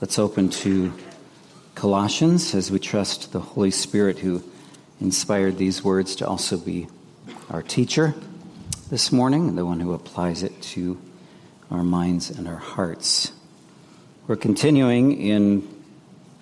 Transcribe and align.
Let's 0.00 0.16
open 0.16 0.48
to 0.50 0.92
Colossians 1.74 2.54
as 2.54 2.70
we 2.70 2.78
trust 2.78 3.32
the 3.32 3.40
Holy 3.40 3.72
Spirit 3.72 4.20
who 4.20 4.44
inspired 5.00 5.58
these 5.58 5.82
words 5.82 6.14
to 6.16 6.28
also 6.28 6.56
be 6.56 6.86
our 7.50 7.62
teacher 7.62 8.14
this 8.90 9.10
morning, 9.10 9.56
the 9.56 9.66
one 9.66 9.80
who 9.80 9.92
applies 9.94 10.44
it 10.44 10.62
to 10.62 11.00
our 11.68 11.82
minds 11.82 12.30
and 12.30 12.46
our 12.46 12.58
hearts. 12.58 13.32
We're 14.28 14.36
continuing 14.36 15.20
in 15.20 15.68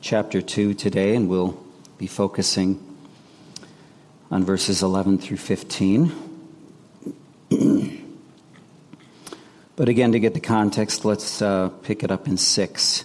chapter 0.03 0.43
2 0.43 0.75
today, 0.75 1.17
and 1.17 1.27
we'll 1.27 1.59
be 1.97 2.09
focusing 2.09 2.79
on 4.31 4.45
verses 4.45 4.83
11 4.83 5.17
through 5.17 5.39
15. 5.39 6.13
but 9.77 9.89
again, 9.89 10.13
to 10.13 10.21
get 10.21 10.35
the 10.35 10.41
context, 10.41 11.07
let's 11.07 11.41
uh, 11.41 11.71
pick 11.83 12.05
it 12.05 12.11
up 12.11 12.29
in 12.29 12.37
6. 12.37 13.05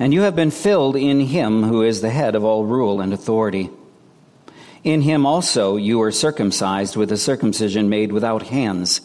and 0.00 0.14
you 0.14 0.22
have 0.22 0.34
been 0.34 0.50
filled 0.50 0.96
in 0.96 1.20
him 1.20 1.62
who 1.62 1.82
is 1.82 2.00
the 2.00 2.08
head 2.08 2.34
of 2.34 2.42
all 2.42 2.64
rule 2.64 3.02
and 3.02 3.12
authority. 3.12 3.68
In 4.82 5.02
him 5.02 5.26
also 5.26 5.76
you 5.76 5.98
were 5.98 6.10
circumcised 6.10 6.96
with 6.96 7.12
a 7.12 7.18
circumcision 7.18 7.90
made 7.90 8.10
without 8.10 8.44
hands, 8.44 9.02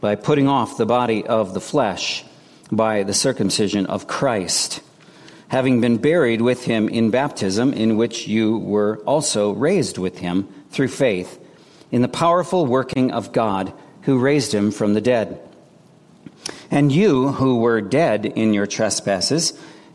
by 0.00 0.14
putting 0.14 0.46
off 0.46 0.76
the 0.76 0.86
body 0.86 1.26
of 1.26 1.52
the 1.52 1.60
flesh 1.60 2.24
by 2.70 3.02
the 3.02 3.14
circumcision 3.14 3.86
of 3.86 4.06
Christ, 4.06 4.80
having 5.48 5.80
been 5.80 5.96
buried 5.96 6.40
with 6.40 6.64
him 6.64 6.88
in 6.88 7.10
baptism, 7.10 7.72
in 7.72 7.96
which 7.96 8.28
you 8.28 8.58
were 8.58 8.98
also 8.98 9.52
raised 9.52 9.98
with 9.98 10.18
him 10.18 10.46
through 10.70 10.88
faith, 10.88 11.40
in 11.90 12.02
the 12.02 12.08
powerful 12.08 12.66
working 12.66 13.10
of 13.10 13.32
God 13.32 13.72
who 14.02 14.18
raised 14.18 14.54
him 14.54 14.70
from 14.70 14.94
the 14.94 15.00
dead. 15.00 15.40
And 16.70 16.92
you 16.92 17.32
who 17.32 17.58
were 17.58 17.80
dead 17.80 18.26
in 18.26 18.54
your 18.54 18.66
trespasses, 18.66 19.58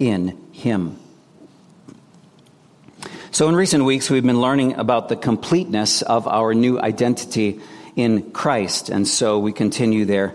in 0.00 0.36
Him. 0.50 0.98
So, 3.30 3.48
in 3.48 3.54
recent 3.54 3.84
weeks, 3.84 4.10
we've 4.10 4.26
been 4.26 4.40
learning 4.40 4.74
about 4.74 5.08
the 5.08 5.14
completeness 5.14 6.02
of 6.02 6.26
our 6.26 6.52
new 6.52 6.80
identity 6.80 7.60
in 7.94 8.32
Christ, 8.32 8.88
and 8.88 9.06
so 9.06 9.38
we 9.38 9.52
continue 9.52 10.04
there 10.04 10.34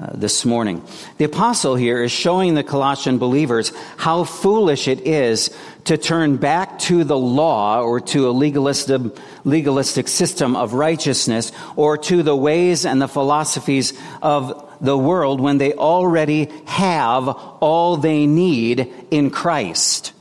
uh, 0.00 0.08
this 0.14 0.46
morning. 0.46 0.82
The 1.18 1.24
apostle 1.24 1.74
here 1.74 2.02
is 2.02 2.10
showing 2.10 2.54
the 2.54 2.62
Colossian 2.62 3.18
believers 3.18 3.72
how 3.98 4.24
foolish 4.24 4.88
it 4.88 5.00
is 5.00 5.54
to 5.84 5.98
turn 5.98 6.38
back 6.38 6.78
to 6.80 7.04
the 7.04 7.18
law 7.18 7.82
or 7.82 8.00
to 8.00 8.28
a 8.28 8.32
legalistic, 8.32 9.02
legalistic 9.44 10.08
system 10.08 10.56
of 10.56 10.72
righteousness 10.72 11.52
or 11.76 11.98
to 11.98 12.22
the 12.22 12.34
ways 12.34 12.86
and 12.86 13.02
the 13.02 13.08
philosophies 13.08 13.92
of 14.22 14.69
the 14.80 14.96
world 14.96 15.40
when 15.40 15.58
they 15.58 15.72
already 15.72 16.50
have 16.66 17.28
all 17.28 17.96
they 17.96 18.26
need 18.26 18.92
in 19.10 19.30
Christ. 19.30 20.12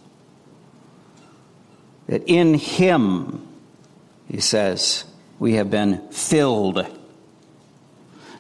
That 2.08 2.24
in 2.26 2.56
Him, 2.56 3.48
he 4.28 4.42
says, 4.42 5.06
we 5.40 5.54
have 5.54 5.72
been 5.72 6.08
filled. 6.12 6.86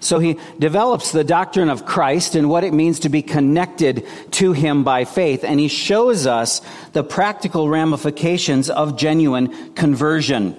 So 0.02 0.20
he 0.20 0.40
develops 0.58 1.12
the 1.12 1.24
doctrine 1.24 1.70
of 1.70 1.86
Christ 1.86 2.36
and 2.36 2.50
what 2.50 2.64
it 2.64 2.74
means 2.74 3.00
to 3.02 3.10
be 3.10 3.22
connected 3.22 4.08
to 4.32 4.54
him 4.54 4.84
by 4.84 5.04
faith, 5.04 5.44
and 5.44 5.60
he 5.60 5.68
shows 5.68 6.26
us 6.26 6.62
the 6.94 7.04
practical 7.04 7.68
ramifications 7.68 8.70
of 8.70 8.98
genuine 8.98 9.74
conversion. 9.74 10.58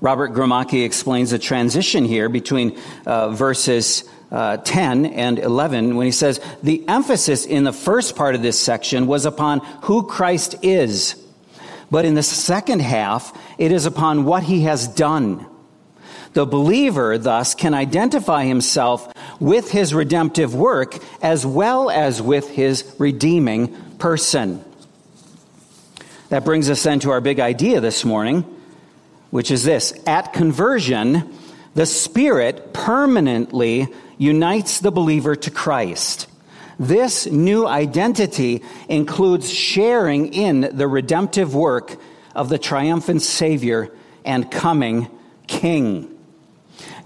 Robert 0.00 0.32
Gromacki 0.32 0.84
explains 0.84 1.30
the 1.30 1.38
transition 1.38 2.04
here 2.04 2.28
between 2.28 2.78
uh, 3.04 3.30
verses 3.30 4.04
uh, 4.30 4.58
10 4.58 5.06
and 5.06 5.38
11 5.38 5.96
when 5.96 6.06
he 6.06 6.12
says, 6.12 6.40
The 6.62 6.86
emphasis 6.86 7.46
in 7.46 7.64
the 7.64 7.72
first 7.72 8.14
part 8.14 8.34
of 8.34 8.42
this 8.42 8.58
section 8.58 9.06
was 9.06 9.26
upon 9.26 9.60
who 9.82 10.06
Christ 10.06 10.56
is. 10.62 11.16
But 11.90 12.04
in 12.04 12.14
the 12.14 12.22
second 12.22 12.80
half, 12.80 13.36
it 13.56 13.72
is 13.72 13.86
upon 13.86 14.24
what 14.24 14.42
he 14.42 14.62
has 14.62 14.86
done. 14.86 15.46
The 16.34 16.46
believer, 16.46 17.16
thus, 17.16 17.54
can 17.54 17.72
identify 17.72 18.44
himself 18.44 19.10
with 19.40 19.70
his 19.70 19.94
redemptive 19.94 20.54
work 20.54 20.98
as 21.22 21.46
well 21.46 21.90
as 21.90 22.20
with 22.20 22.50
his 22.50 22.94
redeeming 22.98 23.74
person. 23.98 24.62
That 26.28 26.44
brings 26.44 26.68
us 26.68 26.82
then 26.82 27.00
to 27.00 27.10
our 27.10 27.22
big 27.22 27.40
idea 27.40 27.80
this 27.80 28.04
morning 28.04 28.44
which 29.30 29.50
is 29.50 29.64
this 29.64 29.92
at 30.06 30.32
conversion, 30.32 31.34
the 31.74 31.86
Spirit 31.86 32.72
permanently 32.72 33.88
unites 34.16 34.80
the 34.80 34.90
believer 34.90 35.36
to 35.36 35.50
Christ. 35.50 36.26
This 36.78 37.26
new 37.26 37.66
identity 37.66 38.62
includes 38.88 39.52
sharing 39.52 40.32
in 40.32 40.76
the 40.76 40.88
redemptive 40.88 41.54
work 41.54 41.96
of 42.34 42.48
the 42.48 42.58
triumphant 42.58 43.22
Savior 43.22 43.90
and 44.24 44.50
coming 44.50 45.08
King. 45.46 46.17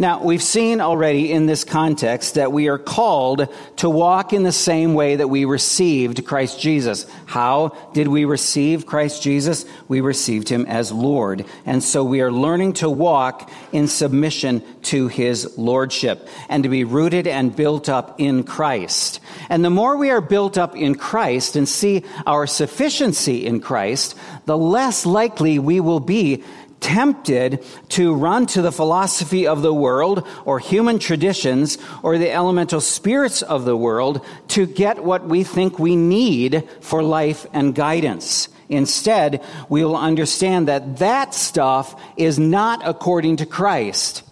Now, 0.02 0.20
we've 0.20 0.42
seen 0.42 0.80
already 0.80 1.30
in 1.30 1.46
this 1.46 1.62
context 1.62 2.34
that 2.34 2.50
we 2.50 2.66
are 2.66 2.76
called 2.76 3.46
to 3.76 3.88
walk 3.88 4.32
in 4.32 4.42
the 4.42 4.50
same 4.50 4.94
way 4.94 5.14
that 5.14 5.28
we 5.28 5.44
received 5.44 6.26
Christ 6.26 6.58
Jesus. 6.58 7.06
How 7.24 7.68
did 7.92 8.08
we 8.08 8.24
receive 8.24 8.84
Christ 8.84 9.22
Jesus? 9.22 9.64
We 9.86 10.00
received 10.00 10.48
him 10.48 10.66
as 10.66 10.90
Lord. 10.90 11.44
And 11.64 11.84
so 11.84 12.02
we 12.02 12.20
are 12.20 12.32
learning 12.32 12.72
to 12.72 12.90
walk 12.90 13.48
in 13.70 13.86
submission 13.86 14.64
to 14.86 15.06
his 15.06 15.56
lordship 15.56 16.26
and 16.48 16.64
to 16.64 16.68
be 16.68 16.82
rooted 16.82 17.28
and 17.28 17.54
built 17.54 17.88
up 17.88 18.20
in 18.20 18.42
Christ. 18.42 19.20
And 19.48 19.64
the 19.64 19.70
more 19.70 19.96
we 19.96 20.10
are 20.10 20.20
built 20.20 20.58
up 20.58 20.74
in 20.74 20.96
Christ 20.96 21.54
and 21.54 21.68
see 21.68 22.02
our 22.26 22.48
sufficiency 22.48 23.46
in 23.46 23.60
Christ, 23.60 24.16
the 24.46 24.58
less 24.58 25.06
likely 25.06 25.60
we 25.60 25.78
will 25.78 26.00
be 26.00 26.42
tempted 26.82 27.64
to 27.88 28.14
run 28.14 28.44
to 28.44 28.60
the 28.60 28.72
philosophy 28.72 29.46
of 29.46 29.62
the 29.62 29.72
world 29.72 30.26
or 30.44 30.58
human 30.58 30.98
traditions 30.98 31.78
or 32.02 32.18
the 32.18 32.30
elemental 32.30 32.80
spirits 32.80 33.40
of 33.40 33.64
the 33.64 33.76
world 33.76 34.22
to 34.48 34.66
get 34.66 35.02
what 35.02 35.26
we 35.26 35.44
think 35.44 35.78
we 35.78 35.96
need 35.96 36.68
for 36.80 37.02
life 37.02 37.46
and 37.54 37.74
guidance. 37.74 38.48
Instead, 38.68 39.42
we 39.68 39.84
will 39.84 39.96
understand 39.96 40.68
that 40.68 40.98
that 40.98 41.34
stuff 41.34 42.00
is 42.16 42.38
not 42.38 42.80
according 42.84 43.36
to 43.36 43.46
Christ. 43.46 44.22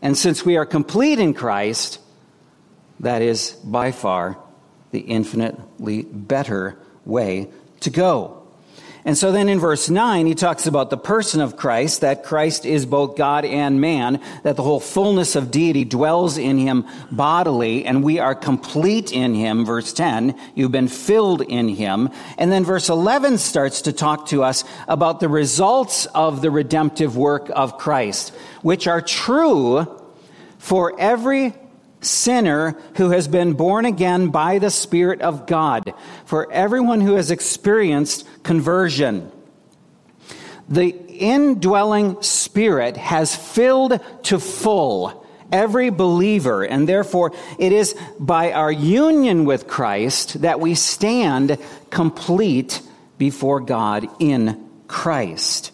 And 0.00 0.16
since 0.18 0.44
we 0.44 0.56
are 0.56 0.66
complete 0.66 1.18
in 1.18 1.32
Christ, 1.32 2.00
that 3.00 3.22
is 3.22 3.52
by 3.64 3.92
far 3.92 4.38
the 4.90 5.00
infinitely 5.00 6.02
better 6.02 6.76
way 7.04 7.48
to 7.80 7.90
go. 7.90 8.41
And 9.04 9.18
so 9.18 9.32
then 9.32 9.48
in 9.48 9.58
verse 9.58 9.90
9, 9.90 10.26
he 10.26 10.34
talks 10.36 10.66
about 10.66 10.90
the 10.90 10.96
person 10.96 11.40
of 11.40 11.56
Christ, 11.56 12.02
that 12.02 12.22
Christ 12.22 12.64
is 12.64 12.86
both 12.86 13.16
God 13.16 13.44
and 13.44 13.80
man, 13.80 14.20
that 14.44 14.54
the 14.54 14.62
whole 14.62 14.78
fullness 14.78 15.34
of 15.34 15.50
deity 15.50 15.84
dwells 15.84 16.38
in 16.38 16.56
him 16.56 16.86
bodily, 17.10 17.84
and 17.84 18.04
we 18.04 18.20
are 18.20 18.36
complete 18.36 19.10
in 19.10 19.34
him. 19.34 19.64
Verse 19.64 19.92
10, 19.92 20.38
you've 20.54 20.70
been 20.70 20.86
filled 20.86 21.42
in 21.42 21.68
him. 21.68 22.10
And 22.38 22.52
then 22.52 22.64
verse 22.64 22.88
11 22.88 23.38
starts 23.38 23.82
to 23.82 23.92
talk 23.92 24.26
to 24.28 24.44
us 24.44 24.62
about 24.86 25.18
the 25.18 25.28
results 25.28 26.06
of 26.06 26.40
the 26.40 26.52
redemptive 26.52 27.16
work 27.16 27.50
of 27.52 27.78
Christ, 27.78 28.32
which 28.62 28.86
are 28.86 29.00
true 29.00 29.84
for 30.58 30.94
every 31.00 31.54
sinner 32.02 32.76
who 32.96 33.10
has 33.10 33.28
been 33.28 33.54
born 33.54 33.84
again 33.84 34.28
by 34.28 34.58
the 34.58 34.70
Spirit 34.70 35.20
of 35.20 35.46
God, 35.46 35.94
for 36.24 36.50
everyone 36.52 37.00
who 37.00 37.14
has 37.14 37.30
experienced 37.30 38.26
conversion. 38.42 39.30
The 40.68 40.88
indwelling 40.88 42.22
Spirit 42.22 42.96
has 42.96 43.34
filled 43.34 44.00
to 44.24 44.38
full 44.38 45.26
every 45.52 45.90
believer, 45.90 46.64
and 46.64 46.88
therefore 46.88 47.32
it 47.58 47.72
is 47.72 47.94
by 48.18 48.52
our 48.52 48.72
union 48.72 49.44
with 49.44 49.68
Christ 49.68 50.40
that 50.42 50.60
we 50.60 50.74
stand 50.74 51.58
complete 51.90 52.80
before 53.18 53.60
God 53.60 54.08
in 54.18 54.68
Christ. 54.88 55.72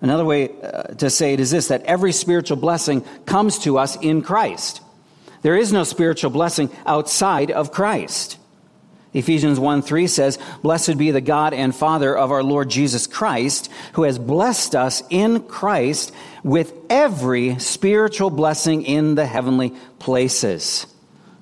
Another 0.00 0.24
way 0.24 0.50
uh, 0.60 0.82
to 0.94 1.08
say 1.08 1.32
it 1.32 1.40
is 1.40 1.50
this 1.50 1.68
that 1.68 1.84
every 1.84 2.12
spiritual 2.12 2.58
blessing 2.58 3.02
comes 3.24 3.60
to 3.60 3.78
us 3.78 3.96
in 3.96 4.20
Christ. 4.20 4.82
There 5.44 5.58
is 5.58 5.74
no 5.74 5.84
spiritual 5.84 6.30
blessing 6.30 6.70
outside 6.86 7.50
of 7.50 7.70
Christ. 7.70 8.38
Ephesians 9.12 9.60
1 9.60 9.82
3 9.82 10.06
says, 10.06 10.38
Blessed 10.62 10.96
be 10.96 11.10
the 11.10 11.20
God 11.20 11.52
and 11.52 11.76
Father 11.76 12.16
of 12.16 12.32
our 12.32 12.42
Lord 12.42 12.70
Jesus 12.70 13.06
Christ, 13.06 13.70
who 13.92 14.04
has 14.04 14.18
blessed 14.18 14.74
us 14.74 15.02
in 15.10 15.40
Christ 15.40 16.14
with 16.42 16.72
every 16.88 17.58
spiritual 17.58 18.30
blessing 18.30 18.84
in 18.84 19.16
the 19.16 19.26
heavenly 19.26 19.74
places. 19.98 20.86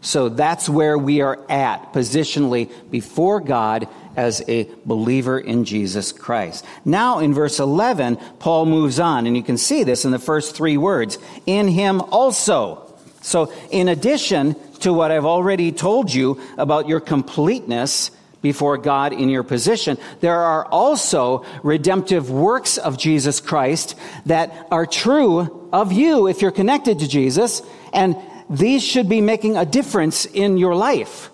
So 0.00 0.28
that's 0.28 0.68
where 0.68 0.98
we 0.98 1.20
are 1.20 1.38
at 1.48 1.92
positionally 1.92 2.72
before 2.90 3.38
God 3.38 3.86
as 4.16 4.42
a 4.48 4.68
believer 4.84 5.38
in 5.38 5.64
Jesus 5.64 6.10
Christ. 6.10 6.64
Now 6.84 7.20
in 7.20 7.34
verse 7.34 7.60
11, 7.60 8.16
Paul 8.40 8.66
moves 8.66 8.98
on, 8.98 9.28
and 9.28 9.36
you 9.36 9.44
can 9.44 9.58
see 9.58 9.84
this 9.84 10.04
in 10.04 10.10
the 10.10 10.18
first 10.18 10.56
three 10.56 10.76
words 10.76 11.18
in 11.46 11.68
him 11.68 12.00
also. 12.00 12.91
So, 13.22 13.52
in 13.70 13.88
addition 13.88 14.56
to 14.80 14.92
what 14.92 15.12
I've 15.12 15.24
already 15.24 15.70
told 15.72 16.12
you 16.12 16.40
about 16.58 16.88
your 16.88 17.00
completeness 17.00 18.10
before 18.42 18.76
God 18.76 19.12
in 19.12 19.28
your 19.28 19.44
position, 19.44 19.96
there 20.20 20.40
are 20.40 20.66
also 20.66 21.44
redemptive 21.62 22.30
works 22.30 22.78
of 22.78 22.98
Jesus 22.98 23.40
Christ 23.40 23.94
that 24.26 24.66
are 24.72 24.86
true 24.86 25.68
of 25.72 25.92
you 25.92 26.26
if 26.26 26.42
you're 26.42 26.50
connected 26.50 26.98
to 26.98 27.08
Jesus, 27.08 27.62
and 27.92 28.16
these 28.50 28.84
should 28.84 29.08
be 29.08 29.20
making 29.20 29.56
a 29.56 29.64
difference 29.64 30.26
in 30.26 30.58
your 30.58 30.74
life. 30.74 31.30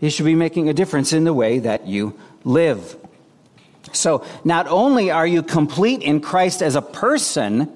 These 0.00 0.12
should 0.12 0.26
be 0.26 0.34
making 0.34 0.68
a 0.68 0.74
difference 0.74 1.12
in 1.12 1.22
the 1.22 1.32
way 1.32 1.60
that 1.60 1.86
you 1.86 2.18
live. 2.44 2.96
So, 3.92 4.24
not 4.44 4.66
only 4.66 5.12
are 5.12 5.26
you 5.26 5.44
complete 5.44 6.02
in 6.02 6.20
Christ 6.20 6.62
as 6.62 6.74
a 6.74 6.82
person, 6.82 7.72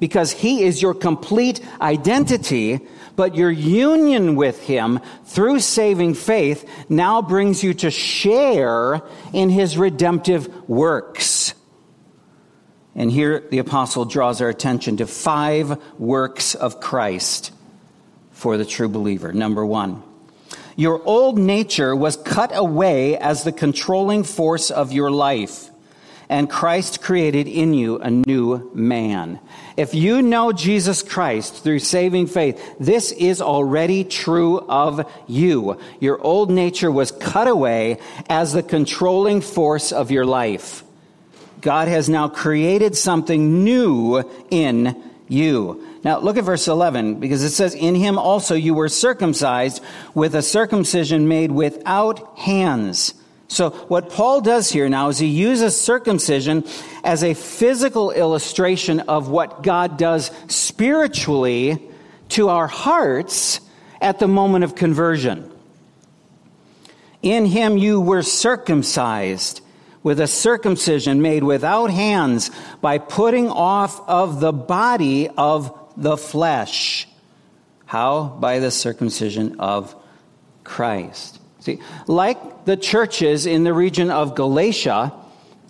because 0.00 0.32
he 0.32 0.62
is 0.62 0.80
your 0.80 0.94
complete 0.94 1.60
identity, 1.80 2.80
but 3.16 3.34
your 3.34 3.50
union 3.50 4.36
with 4.36 4.62
him 4.62 5.00
through 5.24 5.60
saving 5.60 6.14
faith 6.14 6.68
now 6.88 7.20
brings 7.22 7.62
you 7.62 7.74
to 7.74 7.90
share 7.90 9.02
in 9.32 9.50
his 9.50 9.76
redemptive 9.76 10.68
works. 10.68 11.54
And 12.94 13.10
here 13.10 13.44
the 13.50 13.58
apostle 13.58 14.04
draws 14.04 14.40
our 14.40 14.48
attention 14.48 14.96
to 14.98 15.06
five 15.06 15.80
works 16.00 16.54
of 16.54 16.80
Christ 16.80 17.52
for 18.32 18.56
the 18.56 18.64
true 18.64 18.88
believer. 18.88 19.32
Number 19.32 19.64
one, 19.64 20.02
your 20.76 21.02
old 21.04 21.38
nature 21.38 21.94
was 21.94 22.16
cut 22.16 22.50
away 22.54 23.16
as 23.16 23.42
the 23.42 23.52
controlling 23.52 24.22
force 24.22 24.70
of 24.70 24.92
your 24.92 25.10
life 25.10 25.67
and 26.28 26.50
Christ 26.50 27.00
created 27.00 27.48
in 27.48 27.72
you 27.72 27.98
a 27.98 28.10
new 28.10 28.70
man. 28.74 29.40
If 29.76 29.94
you 29.94 30.20
know 30.20 30.52
Jesus 30.52 31.02
Christ 31.02 31.62
through 31.62 31.78
saving 31.78 32.26
faith, 32.26 32.76
this 32.78 33.12
is 33.12 33.40
already 33.40 34.04
true 34.04 34.58
of 34.58 35.10
you. 35.26 35.78
Your 36.00 36.20
old 36.20 36.50
nature 36.50 36.90
was 36.90 37.12
cut 37.12 37.48
away 37.48 37.98
as 38.28 38.52
the 38.52 38.62
controlling 38.62 39.40
force 39.40 39.90
of 39.92 40.10
your 40.10 40.26
life. 40.26 40.84
God 41.60 41.88
has 41.88 42.08
now 42.08 42.28
created 42.28 42.96
something 42.96 43.64
new 43.64 44.22
in 44.50 45.02
you. 45.28 45.84
Now 46.04 46.20
look 46.20 46.36
at 46.36 46.44
verse 46.44 46.68
11 46.68 47.20
because 47.20 47.42
it 47.42 47.50
says, 47.50 47.74
In 47.74 47.94
him 47.94 48.18
also 48.18 48.54
you 48.54 48.74
were 48.74 48.88
circumcised 48.88 49.82
with 50.14 50.34
a 50.34 50.42
circumcision 50.42 51.26
made 51.26 51.50
without 51.50 52.38
hands 52.38 53.14
so, 53.50 53.70
what 53.70 54.10
Paul 54.10 54.42
does 54.42 54.70
here 54.70 54.90
now 54.90 55.08
is 55.08 55.18
he 55.18 55.26
uses 55.26 55.80
circumcision 55.80 56.64
as 57.02 57.24
a 57.24 57.32
physical 57.32 58.10
illustration 58.10 59.00
of 59.00 59.30
what 59.30 59.62
God 59.62 59.96
does 59.96 60.30
spiritually 60.48 61.82
to 62.30 62.50
our 62.50 62.66
hearts 62.66 63.60
at 64.02 64.18
the 64.18 64.28
moment 64.28 64.64
of 64.64 64.74
conversion. 64.74 65.50
In 67.22 67.46
him 67.46 67.78
you 67.78 68.00
were 68.00 68.22
circumcised 68.22 69.62
with 70.02 70.20
a 70.20 70.26
circumcision 70.26 71.22
made 71.22 71.42
without 71.42 71.90
hands 71.90 72.50
by 72.82 72.98
putting 72.98 73.48
off 73.48 74.06
of 74.08 74.40
the 74.40 74.52
body 74.52 75.28
of 75.28 75.76
the 75.96 76.18
flesh. 76.18 77.08
How? 77.86 78.24
By 78.24 78.58
the 78.58 78.70
circumcision 78.70 79.58
of 79.58 79.96
Christ. 80.64 81.40
See, 81.60 81.80
like 82.06 82.57
the 82.68 82.76
churches 82.76 83.46
in 83.46 83.64
the 83.64 83.72
region 83.72 84.10
of 84.10 84.34
Galatia, 84.34 85.10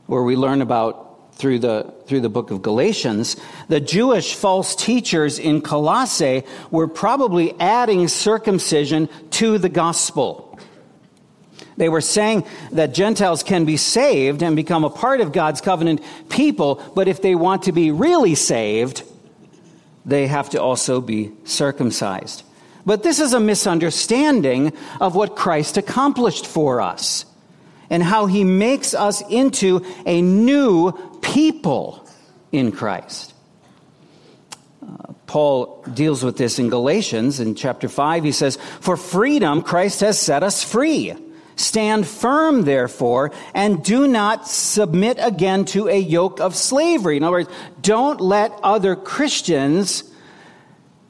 where 0.06 0.24
we 0.24 0.34
learn 0.34 0.60
about 0.60 1.32
through 1.34 1.60
the, 1.60 1.94
through 2.06 2.22
the 2.22 2.28
book 2.28 2.50
of 2.50 2.60
Galatians, 2.60 3.36
the 3.68 3.78
Jewish 3.78 4.34
false 4.34 4.74
teachers 4.74 5.38
in 5.38 5.60
Colossae 5.60 6.42
were 6.72 6.88
probably 6.88 7.54
adding 7.60 8.08
circumcision 8.08 9.08
to 9.30 9.58
the 9.58 9.68
gospel. 9.68 10.58
They 11.76 11.88
were 11.88 12.00
saying 12.00 12.44
that 12.72 12.94
Gentiles 12.94 13.44
can 13.44 13.64
be 13.64 13.76
saved 13.76 14.42
and 14.42 14.56
become 14.56 14.82
a 14.82 14.90
part 14.90 15.20
of 15.20 15.30
God's 15.30 15.60
covenant 15.60 16.02
people, 16.28 16.82
but 16.96 17.06
if 17.06 17.22
they 17.22 17.36
want 17.36 17.62
to 17.62 17.70
be 17.70 17.92
really 17.92 18.34
saved, 18.34 19.04
they 20.04 20.26
have 20.26 20.50
to 20.50 20.60
also 20.60 21.00
be 21.00 21.30
circumcised. 21.44 22.42
But 22.88 23.02
this 23.02 23.20
is 23.20 23.35
a 23.35 23.38
misunderstanding 23.38 24.73
of 24.99 25.14
what 25.14 25.37
Christ 25.37 25.76
accomplished 25.76 26.46
for 26.46 26.81
us 26.81 27.26
and 27.90 28.02
how 28.02 28.25
he 28.25 28.44
makes 28.44 28.94
us 28.94 29.20
into 29.29 29.85
a 30.06 30.23
new 30.23 30.93
people 31.20 32.08
in 32.50 32.73
Christ. 32.73 33.35
Uh, 34.82 35.12
Paul 35.26 35.85
deals 35.93 36.25
with 36.25 36.38
this 36.38 36.58
in 36.58 36.70
Galatians 36.70 37.40
in 37.40 37.55
chapter 37.55 37.90
5. 37.90 38.25
He 38.25 38.32
says, 38.32 38.56
For 38.81 38.96
freedom 38.96 39.61
Christ 39.61 40.00
has 40.00 40.19
set 40.19 40.43
us 40.43 40.64
free. 40.64 41.12
Stand 41.56 42.06
firm, 42.06 42.62
therefore, 42.62 43.32
and 43.52 43.84
do 43.84 44.08
not 44.08 44.49
submit 44.49 45.19
again 45.20 45.67
to 45.67 45.89
a 45.89 45.98
yoke 45.98 46.41
of 46.41 46.56
slavery. 46.56 47.19
In 47.19 47.22
other 47.22 47.32
words, 47.32 47.51
don't 47.82 48.22
let 48.22 48.58
other 48.62 48.96
Christians 48.96 50.05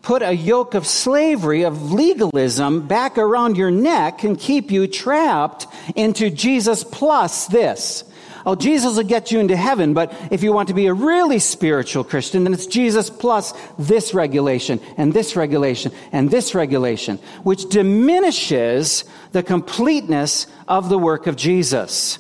put 0.03 0.23
a 0.23 0.33
yoke 0.33 0.75
of 0.75 0.87
slavery, 0.87 1.63
of 1.63 1.93
legalism, 1.93 2.87
back 2.87 3.19
around 3.19 3.57
your 3.57 3.71
neck 3.71 4.25
and 4.25 4.39
keep 4.39 4.71
you 4.71 4.87
trapped 4.87 5.67
into 5.97 6.31
Jesus 6.31 6.85
plus 6.85 7.47
this. 7.47 8.05
Oh, 8.47 8.55
Jesus 8.55 8.97
will 8.97 9.05
get 9.05 9.31
you 9.31 9.41
into 9.41 9.57
heaven, 9.57 9.93
but 9.93 10.15
if 10.31 10.43
you 10.43 10.53
want 10.53 10.69
to 10.69 10.75
be 10.75 10.87
a 10.87 10.95
really 10.95 11.39
spiritual 11.39 12.03
Christian, 12.03 12.45
then 12.45 12.55
it's 12.55 12.67
Jesus 12.67 13.11
plus 13.11 13.53
this 13.79 14.15
regulation 14.15 14.81
and 14.97 15.13
this 15.13 15.37
regulation 15.37 15.93
and 16.13 16.31
this 16.31 16.55
regulation, 16.55 17.19
which 17.43 17.69
diminishes 17.69 19.05
the 19.33 19.43
completeness 19.43 20.47
of 20.67 20.89
the 20.89 20.99
work 20.99 21.27
of 21.27 21.37
Jesus. 21.37 22.19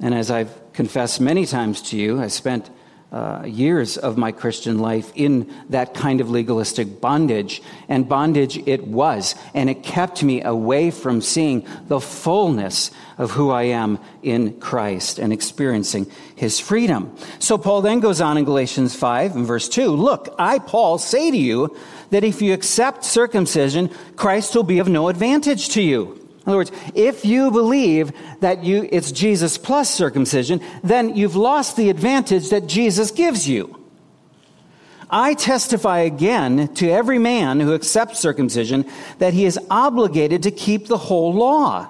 And 0.00 0.14
as 0.14 0.30
I've 0.30 0.52
confessed 0.74 1.20
many 1.20 1.46
times 1.46 1.80
to 1.90 1.96
you, 1.96 2.20
I 2.20 2.26
spent 2.26 2.68
uh, 3.14 3.44
years 3.46 3.96
of 3.96 4.18
my 4.18 4.32
Christian 4.32 4.80
life 4.80 5.12
in 5.14 5.48
that 5.68 5.94
kind 5.94 6.20
of 6.20 6.30
legalistic 6.30 7.00
bondage. 7.00 7.62
And 7.88 8.08
bondage 8.08 8.56
it 8.66 8.88
was. 8.88 9.36
And 9.54 9.70
it 9.70 9.84
kept 9.84 10.24
me 10.24 10.42
away 10.42 10.90
from 10.90 11.20
seeing 11.20 11.64
the 11.86 12.00
fullness 12.00 12.90
of 13.16 13.30
who 13.30 13.52
I 13.52 13.64
am 13.64 14.00
in 14.24 14.58
Christ 14.58 15.20
and 15.20 15.32
experiencing 15.32 16.10
his 16.34 16.58
freedom. 16.58 17.16
So 17.38 17.56
Paul 17.56 17.82
then 17.82 18.00
goes 18.00 18.20
on 18.20 18.36
in 18.36 18.44
Galatians 18.44 18.96
5 18.96 19.36
and 19.36 19.46
verse 19.46 19.68
2 19.68 19.90
Look, 19.90 20.34
I, 20.36 20.58
Paul, 20.58 20.98
say 20.98 21.30
to 21.30 21.36
you 21.36 21.76
that 22.10 22.24
if 22.24 22.42
you 22.42 22.52
accept 22.52 23.04
circumcision, 23.04 23.90
Christ 24.16 24.56
will 24.56 24.64
be 24.64 24.80
of 24.80 24.88
no 24.88 25.06
advantage 25.06 25.68
to 25.70 25.82
you. 25.82 26.23
In 26.44 26.50
other 26.50 26.58
words, 26.58 26.72
if 26.94 27.24
you 27.24 27.50
believe 27.50 28.12
that 28.40 28.62
you, 28.64 28.86
it's 28.92 29.12
Jesus 29.12 29.56
plus 29.56 29.88
circumcision, 29.88 30.60
then 30.82 31.16
you've 31.16 31.36
lost 31.36 31.76
the 31.76 31.88
advantage 31.88 32.50
that 32.50 32.66
Jesus 32.66 33.10
gives 33.10 33.48
you. 33.48 33.80
I 35.08 35.34
testify 35.34 36.00
again 36.00 36.74
to 36.74 36.90
every 36.90 37.18
man 37.18 37.60
who 37.60 37.74
accepts 37.74 38.18
circumcision 38.18 38.84
that 39.18 39.32
he 39.32 39.46
is 39.46 39.58
obligated 39.70 40.42
to 40.42 40.50
keep 40.50 40.86
the 40.86 40.98
whole 40.98 41.32
law. 41.32 41.88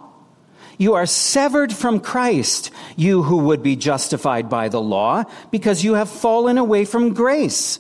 You 0.78 0.94
are 0.94 1.06
severed 1.06 1.72
from 1.72 2.00
Christ, 2.00 2.70
you 2.96 3.22
who 3.22 3.38
would 3.38 3.62
be 3.62 3.76
justified 3.76 4.48
by 4.48 4.68
the 4.68 4.80
law, 4.80 5.24
because 5.50 5.82
you 5.82 5.94
have 5.94 6.08
fallen 6.08 6.58
away 6.58 6.84
from 6.84 7.14
grace. 7.14 7.78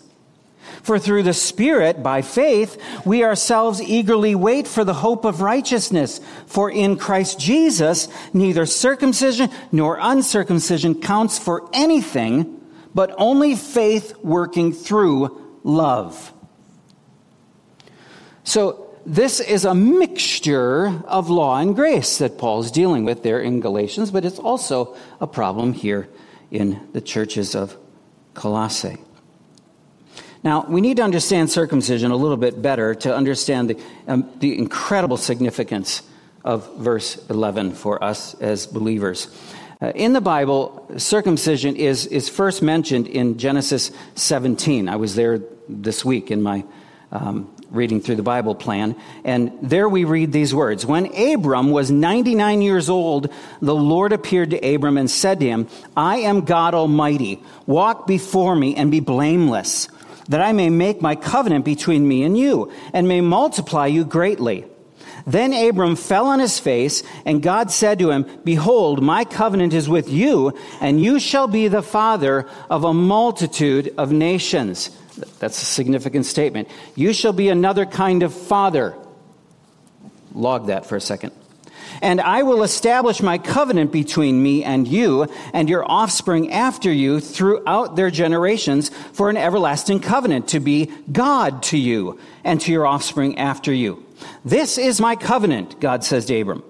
For 0.82 0.98
through 0.98 1.22
the 1.22 1.34
Spirit, 1.34 2.02
by 2.02 2.22
faith, 2.22 2.80
we 3.04 3.24
ourselves 3.24 3.80
eagerly 3.80 4.34
wait 4.34 4.66
for 4.66 4.84
the 4.84 4.94
hope 4.94 5.24
of 5.24 5.40
righteousness. 5.40 6.20
For 6.46 6.70
in 6.70 6.96
Christ 6.96 7.38
Jesus, 7.38 8.08
neither 8.32 8.66
circumcision 8.66 9.50
nor 9.72 9.98
uncircumcision 10.00 11.00
counts 11.00 11.38
for 11.38 11.68
anything, 11.72 12.60
but 12.94 13.14
only 13.18 13.56
faith 13.56 14.16
working 14.22 14.72
through 14.72 15.40
love. 15.62 16.32
So, 18.44 18.80
this 19.06 19.40
is 19.40 19.66
a 19.66 19.74
mixture 19.74 20.86
of 21.06 21.28
law 21.28 21.58
and 21.58 21.74
grace 21.74 22.18
that 22.18 22.38
Paul 22.38 22.60
is 22.60 22.70
dealing 22.70 23.04
with 23.04 23.22
there 23.22 23.40
in 23.40 23.60
Galatians, 23.60 24.10
but 24.10 24.24
it's 24.24 24.38
also 24.38 24.96
a 25.20 25.26
problem 25.26 25.74
here 25.74 26.08
in 26.50 26.88
the 26.92 27.02
churches 27.02 27.54
of 27.54 27.76
Colossae. 28.32 28.96
Now, 30.44 30.66
we 30.66 30.82
need 30.82 30.98
to 30.98 31.02
understand 31.02 31.50
circumcision 31.50 32.10
a 32.10 32.16
little 32.16 32.36
bit 32.36 32.60
better 32.60 32.94
to 32.96 33.16
understand 33.16 33.70
the, 33.70 33.80
um, 34.06 34.30
the 34.40 34.58
incredible 34.58 35.16
significance 35.16 36.02
of 36.44 36.70
verse 36.76 37.16
11 37.30 37.72
for 37.72 38.04
us 38.04 38.34
as 38.34 38.66
believers. 38.66 39.28
Uh, 39.80 39.92
in 39.94 40.12
the 40.12 40.20
Bible, 40.20 40.86
circumcision 40.98 41.76
is, 41.76 42.06
is 42.06 42.28
first 42.28 42.60
mentioned 42.60 43.06
in 43.06 43.38
Genesis 43.38 43.90
17. 44.16 44.86
I 44.86 44.96
was 44.96 45.14
there 45.14 45.40
this 45.66 46.04
week 46.04 46.30
in 46.30 46.42
my 46.42 46.62
um, 47.10 47.50
reading 47.70 48.00
through 48.00 48.16
the 48.16 48.22
Bible 48.22 48.54
plan, 48.54 48.96
and 49.24 49.50
there 49.62 49.88
we 49.88 50.04
read 50.04 50.32
these 50.32 50.54
words 50.54 50.84
When 50.84 51.06
Abram 51.14 51.70
was 51.70 51.90
99 51.90 52.60
years 52.60 52.90
old, 52.90 53.32
the 53.62 53.74
Lord 53.74 54.12
appeared 54.12 54.50
to 54.50 54.74
Abram 54.74 54.98
and 54.98 55.10
said 55.10 55.40
to 55.40 55.46
him, 55.46 55.68
I 55.96 56.18
am 56.18 56.42
God 56.42 56.74
Almighty. 56.74 57.42
Walk 57.66 58.06
before 58.06 58.54
me 58.54 58.76
and 58.76 58.90
be 58.90 59.00
blameless 59.00 59.88
that 60.28 60.40
I 60.40 60.52
may 60.52 60.70
make 60.70 61.02
my 61.02 61.14
covenant 61.16 61.64
between 61.64 62.06
me 62.06 62.22
and 62.22 62.36
you, 62.36 62.72
and 62.92 63.08
may 63.08 63.20
multiply 63.20 63.86
you 63.86 64.04
greatly. 64.04 64.64
Then 65.26 65.54
Abram 65.54 65.96
fell 65.96 66.26
on 66.26 66.38
his 66.38 66.58
face, 66.58 67.02
and 67.24 67.42
God 67.42 67.70
said 67.70 67.98
to 68.00 68.10
him, 68.10 68.26
Behold, 68.44 69.02
my 69.02 69.24
covenant 69.24 69.72
is 69.72 69.88
with 69.88 70.10
you, 70.10 70.52
and 70.80 71.00
you 71.00 71.18
shall 71.18 71.46
be 71.46 71.68
the 71.68 71.82
father 71.82 72.48
of 72.68 72.84
a 72.84 72.92
multitude 72.92 73.94
of 73.96 74.12
nations. 74.12 74.90
That's 75.38 75.62
a 75.62 75.66
significant 75.66 76.26
statement. 76.26 76.68
You 76.94 77.12
shall 77.12 77.32
be 77.32 77.48
another 77.48 77.86
kind 77.86 78.22
of 78.22 78.34
father. 78.34 78.96
Log 80.34 80.66
that 80.66 80.86
for 80.86 80.96
a 80.96 81.00
second. 81.00 81.32
And 82.02 82.20
I 82.20 82.42
will 82.42 82.62
establish 82.62 83.22
my 83.22 83.38
covenant 83.38 83.92
between 83.92 84.42
me 84.42 84.64
and 84.64 84.86
you 84.86 85.26
and 85.52 85.68
your 85.68 85.90
offspring 85.90 86.52
after 86.52 86.92
you 86.92 87.20
throughout 87.20 87.96
their 87.96 88.10
generations 88.10 88.90
for 89.12 89.30
an 89.30 89.36
everlasting 89.36 90.00
covenant 90.00 90.48
to 90.48 90.60
be 90.60 90.90
God 91.10 91.62
to 91.64 91.78
you 91.78 92.18
and 92.42 92.60
to 92.62 92.72
your 92.72 92.86
offspring 92.86 93.38
after 93.38 93.72
you. 93.72 94.04
This 94.44 94.78
is 94.78 95.00
my 95.00 95.16
covenant, 95.16 95.80
God 95.80 96.04
says 96.04 96.26
to 96.26 96.40
Abram, 96.40 96.62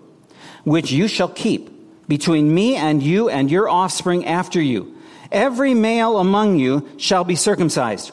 which 0.64 0.90
you 0.90 1.08
shall 1.08 1.28
keep 1.28 1.70
between 2.08 2.52
me 2.52 2.76
and 2.76 3.02
you 3.02 3.28
and 3.28 3.50
your 3.50 3.68
offspring 3.68 4.26
after 4.26 4.60
you. 4.60 4.96
Every 5.32 5.74
male 5.74 6.18
among 6.18 6.58
you 6.58 6.88
shall 6.96 7.24
be 7.24 7.36
circumcised. 7.36 8.12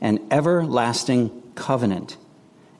an 0.00 0.26
everlasting 0.30 1.42
covenant. 1.54 2.16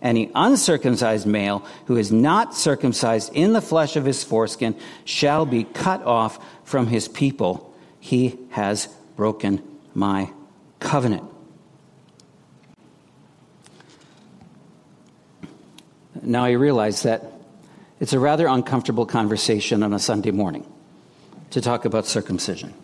Any 0.03 0.31
uncircumcised 0.35 1.27
male 1.27 1.65
who 1.87 1.97
is 1.97 2.13
not 2.13 2.55
circumcised 2.55 3.33
in 3.35 3.53
the 3.53 3.61
flesh 3.61 3.97
of 3.97 4.05
his 4.05 4.23
foreskin 4.23 4.77
shall 5.05 5.47
be 5.47 5.65
cut 5.65 6.03
off 6.05 6.39
from 6.65 6.87
his 6.87 7.09
people. 7.09 7.75
He 7.99 8.39
has 8.51 8.89
broken 9.17 9.63
my 9.95 10.31
covenant. 10.79 11.25
Now 16.23 16.45
I 16.45 16.53
realize 16.53 17.03
that 17.03 17.33
it's 17.99 18.13
a 18.13 18.19
rather 18.19 18.47
uncomfortable 18.47 19.07
conversation 19.07 19.83
on 19.83 19.93
a 19.93 19.99
Sunday 19.99 20.31
morning 20.31 20.67
to 21.51 21.61
talk 21.61 21.85
about 21.85 22.07
circumcision. 22.07 22.75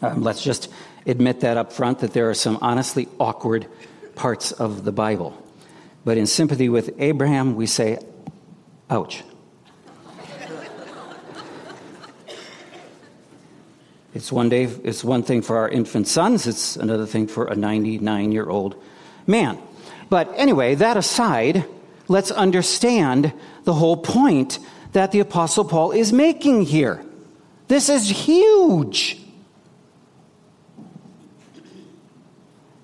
Um, 0.00 0.22
let's 0.22 0.42
just 0.42 0.70
admit 1.08 1.40
that 1.40 1.56
up 1.56 1.72
front 1.72 2.00
that 2.00 2.12
there 2.12 2.28
are 2.30 2.34
some 2.34 2.58
honestly 2.60 3.08
awkward 3.18 3.66
parts 4.14 4.52
of 4.52 4.84
the 4.84 4.92
Bible. 4.92 5.36
But 6.04 6.18
in 6.18 6.26
sympathy 6.26 6.68
with 6.68 6.94
Abraham, 6.98 7.56
we 7.56 7.66
say, 7.66 7.98
ouch. 8.90 9.24
it's 14.14 14.30
one 14.30 14.48
day, 14.48 14.64
it's 14.64 15.02
one 15.02 15.22
thing 15.22 15.42
for 15.42 15.56
our 15.56 15.68
infant 15.68 16.06
sons, 16.06 16.46
it's 16.46 16.76
another 16.76 17.06
thing 17.06 17.26
for 17.26 17.46
a 17.46 17.56
99 17.56 18.32
year 18.32 18.48
old 18.48 18.80
man. 19.26 19.58
But 20.10 20.32
anyway, 20.36 20.74
that 20.76 20.96
aside, 20.96 21.64
let's 22.06 22.30
understand 22.30 23.32
the 23.64 23.74
whole 23.74 23.96
point 23.96 24.58
that 24.92 25.12
the 25.12 25.20
Apostle 25.20 25.64
Paul 25.64 25.92
is 25.92 26.12
making 26.12 26.62
here. 26.62 27.04
This 27.68 27.88
is 27.88 28.08
huge. 28.08 29.20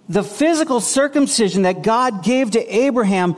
The 0.09 0.23
physical 0.23 0.81
circumcision 0.81 1.63
that 1.63 1.83
God 1.83 2.23
gave 2.23 2.53
to 2.53 2.77
Abraham 2.77 3.37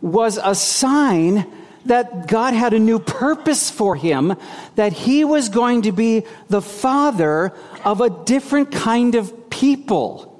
was 0.00 0.38
a 0.42 0.54
sign 0.54 1.46
that 1.86 2.26
God 2.26 2.54
had 2.54 2.74
a 2.74 2.78
new 2.78 2.98
purpose 2.98 3.70
for 3.70 3.94
him, 3.94 4.34
that 4.74 4.92
he 4.92 5.24
was 5.24 5.48
going 5.48 5.82
to 5.82 5.92
be 5.92 6.24
the 6.48 6.62
father 6.62 7.52
of 7.84 8.00
a 8.00 8.10
different 8.10 8.72
kind 8.72 9.14
of 9.14 9.50
people 9.50 10.35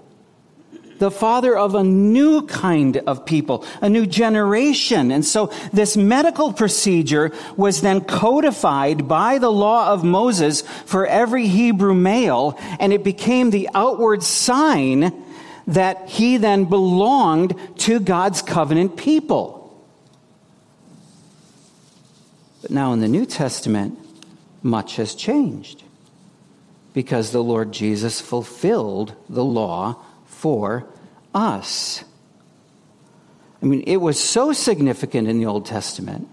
the 0.99 1.11
father 1.11 1.57
of 1.57 1.75
a 1.75 1.85
new 1.85 2.47
kind 2.47 2.97
of 2.99 3.26
people, 3.26 3.65
a 3.81 3.88
new 3.88 4.07
generation. 4.07 5.11
And 5.11 5.25
so 5.25 5.53
this 5.73 5.97
medical 5.97 6.53
procedure 6.53 7.33
was 7.57 7.81
then 7.81 8.00
codified 8.03 9.09
by 9.09 9.38
the 9.38 9.50
law 9.50 9.93
of 9.93 10.05
Moses 10.05 10.62
for 10.85 11.07
every 11.07 11.47
Hebrew 11.47 11.95
male, 11.95 12.59
and 12.81 12.93
it 12.93 13.05
became 13.05 13.50
the 13.50 13.69
outward 13.75 14.23
sign 14.23 15.25
that 15.67 16.09
he 16.09 16.37
then 16.37 16.65
belonged 16.65 17.55
to 17.79 17.99
God's 17.99 18.43
covenant 18.43 18.97
people. 18.97 19.57
But 22.62 22.71
now 22.71 22.93
in 22.93 23.00
the 23.00 23.09
New 23.09 23.26
Testament, 23.26 23.99
much 24.62 24.97
has 24.97 25.15
changed 25.15 25.83
because 26.93 27.31
the 27.31 27.43
Lord 27.43 27.73
Jesus 27.73 28.21
fulfilled 28.21 29.15
the 29.29 29.45
law 29.45 30.03
for 30.37 30.87
us. 31.35 32.05
I 33.62 33.66
mean, 33.66 33.83
it 33.87 33.97
was 33.97 34.23
so 34.23 34.52
significant 34.52 35.28
in 35.28 35.38
the 35.38 35.47
Old 35.47 35.66
Testament 35.66 36.28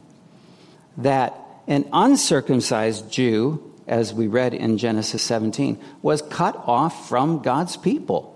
that 0.98 1.40
an 1.68 1.88
uncircumcised 1.94 3.10
Jew, 3.10 3.74
as 3.88 4.14
we 4.14 4.28
read 4.28 4.54
in 4.54 4.78
Genesis 4.78 5.24
17, 5.24 5.80
was 6.02 6.22
cut 6.22 6.56
off 6.68 7.08
from 7.08 7.42
God's 7.42 7.78
people. 7.78 8.30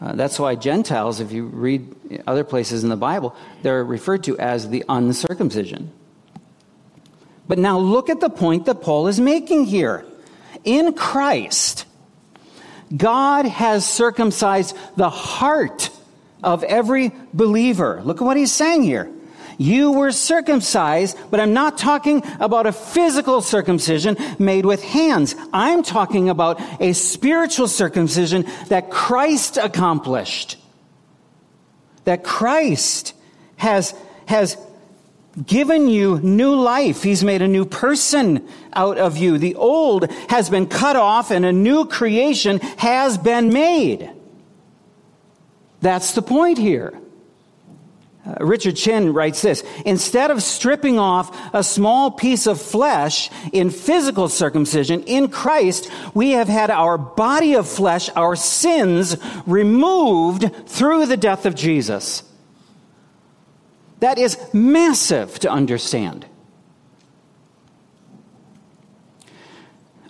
Uh, 0.00 0.12
that's 0.14 0.38
why 0.38 0.54
Gentiles, 0.54 1.18
if 1.18 1.32
you 1.32 1.46
read 1.46 2.22
other 2.26 2.44
places 2.44 2.84
in 2.84 2.88
the 2.88 2.96
Bible, 2.96 3.34
they're 3.62 3.84
referred 3.84 4.22
to 4.24 4.38
as 4.38 4.68
the 4.68 4.84
uncircumcision. 4.88 5.92
But 7.48 7.58
now 7.58 7.78
look 7.78 8.08
at 8.08 8.20
the 8.20 8.30
point 8.30 8.66
that 8.66 8.82
Paul 8.82 9.08
is 9.08 9.18
making 9.18 9.64
here. 9.64 10.06
In 10.62 10.92
Christ, 10.92 11.86
God 12.96 13.46
has 13.46 13.86
circumcised 13.86 14.76
the 14.96 15.10
heart 15.10 15.90
of 16.42 16.62
every 16.64 17.12
believer. 17.32 18.00
Look 18.04 18.20
at 18.20 18.24
what 18.24 18.36
he's 18.36 18.52
saying 18.52 18.82
here. 18.82 19.10
You 19.58 19.90
were 19.90 20.12
circumcised, 20.12 21.18
but 21.32 21.40
I'm 21.40 21.52
not 21.52 21.78
talking 21.78 22.22
about 22.38 22.66
a 22.66 22.72
physical 22.72 23.40
circumcision 23.40 24.16
made 24.38 24.64
with 24.64 24.82
hands. 24.82 25.34
I'm 25.52 25.82
talking 25.82 26.28
about 26.28 26.60
a 26.80 26.92
spiritual 26.92 27.66
circumcision 27.66 28.46
that 28.68 28.88
Christ 28.88 29.56
accomplished. 29.56 30.58
That 32.04 32.22
Christ 32.22 33.14
has, 33.56 33.94
has 34.26 34.56
given 35.44 35.88
you 35.88 36.18
new 36.20 36.54
life. 36.54 37.02
He's 37.02 37.22
made 37.22 37.42
a 37.42 37.48
new 37.48 37.64
person 37.64 38.46
out 38.72 38.98
of 38.98 39.16
you. 39.16 39.38
The 39.38 39.54
old 39.54 40.10
has 40.28 40.50
been 40.50 40.66
cut 40.66 40.96
off 40.96 41.30
and 41.30 41.44
a 41.44 41.52
new 41.52 41.84
creation 41.84 42.58
has 42.78 43.18
been 43.18 43.52
made. 43.52 44.10
That's 45.80 46.12
the 46.12 46.22
point 46.22 46.58
here. 46.58 46.98
Uh, 48.26 48.44
Richard 48.44 48.76
Chin 48.76 49.14
writes 49.14 49.42
this 49.42 49.62
Instead 49.86 50.30
of 50.30 50.42
stripping 50.42 50.98
off 50.98 51.54
a 51.54 51.62
small 51.62 52.10
piece 52.10 52.46
of 52.46 52.60
flesh 52.60 53.30
in 53.52 53.70
physical 53.70 54.28
circumcision, 54.28 55.02
in 55.04 55.28
Christ, 55.28 55.90
we 56.14 56.32
have 56.32 56.48
had 56.48 56.70
our 56.70 56.98
body 56.98 57.54
of 57.54 57.68
flesh, 57.68 58.10
our 58.16 58.36
sins, 58.36 59.16
removed 59.46 60.50
through 60.66 61.06
the 61.06 61.16
death 61.16 61.46
of 61.46 61.54
Jesus. 61.54 62.22
That 64.00 64.18
is 64.18 64.38
massive 64.52 65.38
to 65.40 65.50
understand. 65.50 66.26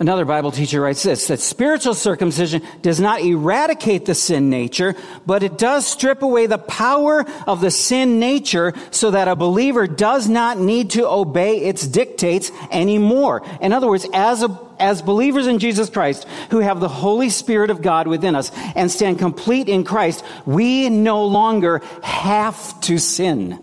Another 0.01 0.25
Bible 0.25 0.53
teacher 0.53 0.81
writes 0.81 1.03
this 1.03 1.27
that 1.27 1.41
spiritual 1.41 1.93
circumcision 1.93 2.63
does 2.83 3.01
not 3.01 3.21
eradicate 3.21 4.05
the 4.05 4.15
sin 4.15 4.49
nature, 4.49 4.95
but 5.27 5.43
it 5.43 5.59
does 5.59 5.89
strip 5.89 6.23
away 6.23 6.47
the 6.47 6.57
power 6.57 7.25
of 7.49 7.61
the 7.61 7.73
sin 7.73 8.21
nature 8.21 8.75
so 8.93 9.11
that 9.11 9.27
a 9.27 9.35
believer 9.35 9.89
does 9.89 10.29
not 10.29 10.57
need 10.57 10.91
to 10.91 11.09
obey 11.09 11.63
its 11.63 11.85
dictates 11.85 12.53
anymore. 12.71 13.43
In 13.61 13.73
other 13.73 13.89
words, 13.89 14.07
as 14.15 14.45
a, 14.45 14.61
as 14.79 15.03
believers 15.03 15.49
in 15.49 15.59
Jesus 15.59 15.91
Christ 15.91 16.29
who 16.53 16.61
have 16.61 16.79
the 16.79 16.89
Holy 16.89 17.29
Spirit 17.29 17.71
of 17.71 17.83
God 17.83 18.07
within 18.07 18.37
us 18.37 18.53
and 18.77 18.93
stand 18.93 19.19
complete 19.19 19.69
in 19.69 19.83
Christ, 19.83 20.25
we 20.47 20.91
no 20.91 21.27
longer 21.27 21.83
have 22.05 22.81
to 22.83 22.99
sin. 22.99 23.59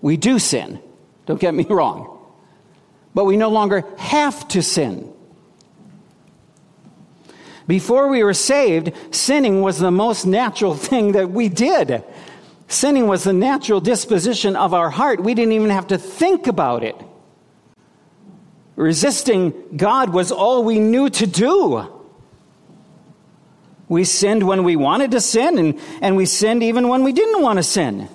We 0.00 0.16
do 0.16 0.38
sin. 0.38 0.80
Don't 1.26 1.40
get 1.40 1.54
me 1.54 1.64
wrong 1.70 2.20
but 3.14 3.24
we 3.24 3.36
no 3.36 3.48
longer 3.48 3.84
have 3.98 4.46
to 4.48 4.62
sin. 4.62 5.12
Before 7.66 8.08
we 8.08 8.22
were 8.24 8.34
saved, 8.34 8.92
sinning 9.14 9.62
was 9.62 9.78
the 9.78 9.90
most 9.90 10.26
natural 10.26 10.74
thing 10.88 11.12
that 11.12 11.30
we 11.30 11.48
did. 11.48 12.04
Sinning 12.68 13.08
was 13.08 13.24
the 13.24 13.32
natural 13.32 13.80
disposition 13.80 14.56
of 14.56 14.74
our 14.74 14.90
heart. 14.90 15.22
We 15.22 15.34
didn't 15.34 15.52
even 15.52 15.70
have 15.70 15.88
to 15.88 15.98
think 15.98 16.46
about 16.46 16.84
it. 16.84 16.96
Resisting 18.76 19.52
God 19.76 20.10
was 20.10 20.32
all 20.32 20.64
we 20.64 20.78
knew 20.78 21.10
to 21.10 21.26
do. 21.26 21.96
We 23.88 24.04
sinned 24.04 24.46
when 24.46 24.62
we 24.62 24.76
wanted 24.76 25.10
to 25.10 25.20
sin, 25.20 25.58
and, 25.58 25.80
and 26.00 26.16
we 26.16 26.24
sinned 26.24 26.62
even 26.62 26.86
when 26.86 27.02
we 27.02 27.12
didn't 27.12 27.42
want 27.42 27.56
to 27.56 27.64
sin. 27.64 28.08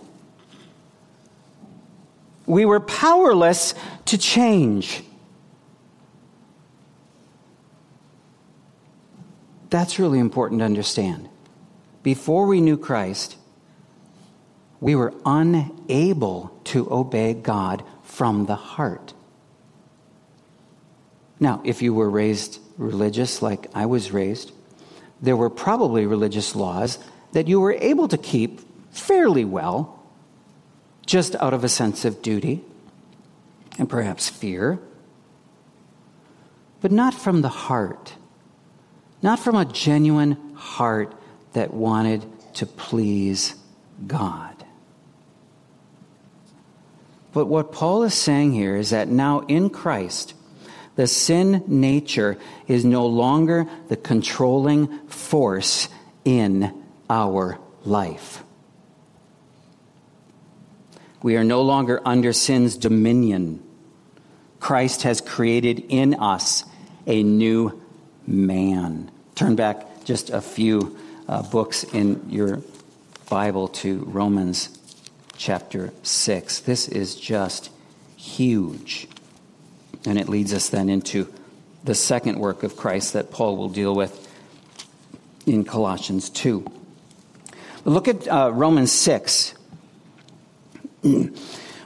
We 2.46 2.66
were 2.66 2.80
powerless 2.80 3.74
to 4.06 4.18
change. 4.18 5.04
That's 9.70 10.00
really 10.00 10.20
important 10.20 10.60
to 10.60 10.66
understand. 10.66 11.28
Before 12.04 12.46
we 12.46 12.62
knew 12.62 12.78
Christ, 12.78 13.36
we 14.80 14.96
were 14.96 15.14
unable 15.26 16.60
to 16.66 16.92
obey 16.92 17.34
God 17.34 17.84
from 18.04 18.46
the 18.46 18.56
heart. 18.56 19.14
Now, 21.40 21.62
if 21.64 21.82
you 21.82 21.94
were 21.94 22.10
raised 22.10 22.60
religious 22.78 23.42
like 23.42 23.68
I 23.74 23.88
was 23.88 24.12
raised, 24.12 24.52
there 25.22 25.36
were 25.36 25.50
probably 25.50 26.06
religious 26.06 26.56
laws 26.56 27.00
that 27.34 27.48
you 27.48 27.60
were 27.60 27.74
able 27.74 28.08
to 28.08 28.18
keep 28.18 28.62
fairly 28.92 29.44
well 29.44 29.95
just 31.06 31.36
out 31.36 31.54
of 31.54 31.64
a 31.64 31.70
sense 31.70 32.06
of 32.06 32.22
duty 32.22 32.62
and 33.78 33.90
perhaps 33.90 34.30
fear, 34.30 34.80
but 36.82 36.92
not 36.92 37.14
from 37.14 37.42
the 37.42 37.50
heart, 37.50 38.14
not 39.22 39.40
from 39.40 39.56
a 39.56 39.66
genuine 39.66 40.54
heart 40.56 41.14
that 41.54 41.74
wanted 41.74 42.26
to 42.56 42.66
please 42.66 43.56
God. 44.08 44.56
But 47.34 47.48
what 47.48 47.74
Paul 47.74 48.04
is 48.04 48.14
saying 48.14 48.54
here 48.54 48.78
is 48.78 48.92
that 48.92 49.10
now 49.10 49.42
in 49.42 49.70
Christ, 49.70 50.34
the 50.96 51.06
sin 51.06 51.64
nature 51.68 52.38
is 52.66 52.86
no 52.86 53.06
longer 53.06 53.68
the 53.90 53.98
controlling 53.98 54.88
force 55.08 55.90
in 56.24 56.74
our 57.10 57.60
life. 57.84 58.45
We 61.26 61.38
are 61.38 61.44
no 61.44 61.64
longer 61.64 62.00
under 62.06 62.34
sin's 62.34 62.78
dominion. 62.78 63.64
Christ 64.60 65.02
has 65.02 65.22
created 65.22 65.84
in 65.90 66.14
us 66.14 66.64
a 67.08 67.24
new 67.24 67.82
man. 68.28 69.10
Turn 69.34 69.56
back 69.56 70.04
just 70.04 70.30
a 70.30 70.40
few 70.40 70.96
uh, 71.28 71.42
books 71.42 71.84
in 71.84 72.30
your 72.30 72.62
Bible 73.28 73.70
to 73.70 74.04
Romans 74.06 74.70
chapter 75.36 75.92
6. 76.04 76.60
This 76.60 76.88
is 76.88 77.16
just 77.16 77.72
huge. 78.16 79.08
And 80.06 80.20
it 80.20 80.30
leads 80.30 80.54
us 80.54 80.70
then 80.70 80.90
into 80.90 81.34
the 81.84 81.96
second 81.96 82.38
work 82.38 82.62
of 82.62 82.78
Christ 82.78 83.14
that 83.14 83.32
Paul 83.32 83.58
will 83.58 83.70
deal 83.70 83.96
with 83.96 84.32
in 85.48 85.64
Colossians 85.64 86.30
2. 86.30 86.64
But 87.84 87.90
look 87.90 88.08
at 88.08 88.28
uh, 88.28 88.52
Romans 88.54 88.92
6 88.92 89.56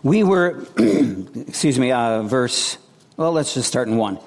we 0.04 0.24
were, 0.24 0.66
excuse 0.78 1.78
me, 1.78 1.92
uh, 1.92 2.24
verse, 2.24 2.78
well, 3.18 3.32
let's 3.32 3.54
just 3.54 3.68
start 3.68 3.88
in 3.88 3.98
1, 3.98 4.20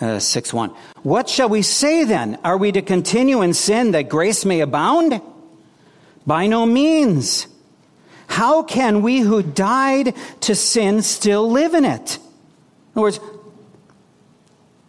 uh, 0.00 0.18
6 0.18 0.52
1. 0.52 0.70
What 1.02 1.28
shall 1.28 1.48
we 1.48 1.62
say 1.62 2.04
then? 2.04 2.38
Are 2.44 2.56
we 2.56 2.72
to 2.72 2.82
continue 2.82 3.42
in 3.42 3.54
sin 3.54 3.92
that 3.92 4.08
grace 4.08 4.44
may 4.44 4.60
abound? 4.60 5.20
By 6.26 6.46
no 6.46 6.66
means. 6.66 7.46
How 8.26 8.62
can 8.62 9.02
we 9.02 9.20
who 9.20 9.42
died 9.42 10.14
to 10.42 10.54
sin 10.54 11.02
still 11.02 11.50
live 11.50 11.74
in 11.74 11.84
it? 11.84 12.16
In 12.16 12.22
other 12.94 13.02
words, 13.02 13.20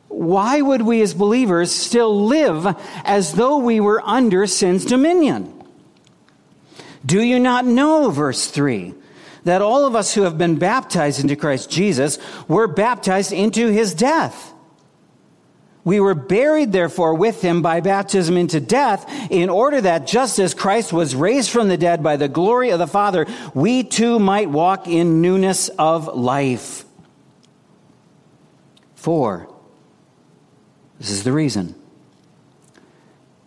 why 0.08 0.62
would 0.62 0.84
we 0.84 1.02
as 1.02 1.14
believers 1.14 1.72
still 1.72 2.28
live 2.28 2.68
as 3.04 3.34
though 3.34 3.58
we 3.58 3.80
were 3.80 4.02
under 4.06 4.46
sin's 4.46 4.86
dominion? 4.86 5.52
Do 7.06 7.22
you 7.22 7.40
not 7.40 7.66
know, 7.66 8.12
verse 8.12 8.48
3, 8.48 8.94
that 9.44 9.62
all 9.62 9.86
of 9.86 9.96
us 9.96 10.14
who 10.14 10.24
have 10.24 10.38
been 10.38 10.58
baptized 10.58 11.20
into 11.20 11.36
Christ 11.36 11.70
Jesus 11.70 12.20
were 12.48 12.68
baptized 12.68 13.32
into 13.32 13.68
his 13.68 13.94
death. 13.94 14.54
We 15.84 16.00
were 16.00 16.14
buried, 16.14 16.72
therefore, 16.72 17.16
with 17.16 17.42
him 17.42 17.64
by 17.64 17.80
baptism 17.80 18.38
into 18.38 18.60
death, 18.60 19.10
in 19.32 19.50
order 19.50 19.82
that 19.82 20.06
just 20.06 20.38
as 20.38 20.54
Christ 20.54 20.94
was 20.94 21.16
raised 21.16 21.50
from 21.50 21.70
the 21.70 21.78
dead 21.78 22.04
by 22.04 22.18
the 22.18 22.28
glory 22.28 22.70
of 22.70 22.78
the 22.78 22.86
Father, 22.86 23.26
we 23.56 23.84
too 23.84 24.20
might 24.20 24.50
walk 24.50 24.88
in 24.88 25.22
newness 25.22 25.70
of 25.70 26.08
life. 26.08 26.86
Four, 28.94 29.48
this 31.00 31.10
is 31.10 31.24
the 31.24 31.32
reason. 31.32 31.74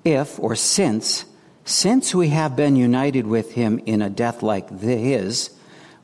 If, 0.04 0.40
or 0.40 0.56
since, 0.56 1.26
since 1.64 2.16
we 2.16 2.30
have 2.30 2.56
been 2.56 2.74
united 2.74 3.28
with 3.28 3.52
him 3.52 3.80
in 3.86 4.02
a 4.02 4.10
death 4.10 4.42
like 4.42 4.80
his, 4.80 5.50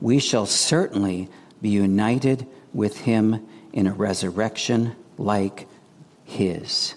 we 0.00 0.18
shall 0.18 0.46
certainly 0.46 1.28
be 1.60 1.68
united 1.68 2.46
with 2.72 2.98
him 2.98 3.46
in 3.72 3.86
a 3.86 3.92
resurrection 3.92 4.96
like 5.18 5.66
his. 6.24 6.94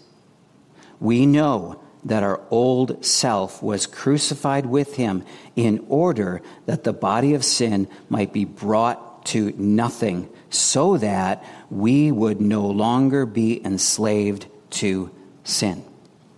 We 1.00 1.26
know 1.26 1.82
that 2.06 2.24
our 2.24 2.42
old 2.50 3.06
self 3.06 3.62
was 3.62 3.88
crucified 3.88 4.66
with 4.66 4.96
him 4.96 5.24
in 5.56 5.86
order 5.90 6.42
that 6.66 6.84
the 6.84 6.94
body 6.94 7.34
of 7.34 7.44
sin 7.44 7.88
might 8.10 8.34
be 8.34 8.46
brought 8.46 9.26
to 9.28 9.54
nothing, 9.58 10.30
so 10.50 10.98
that 10.98 11.44
we 11.70 12.12
would 12.12 12.42
no 12.42 12.68
longer 12.68 13.26
be 13.26 13.66
enslaved 13.66 14.46
to 14.70 15.10
sin. 15.46 15.84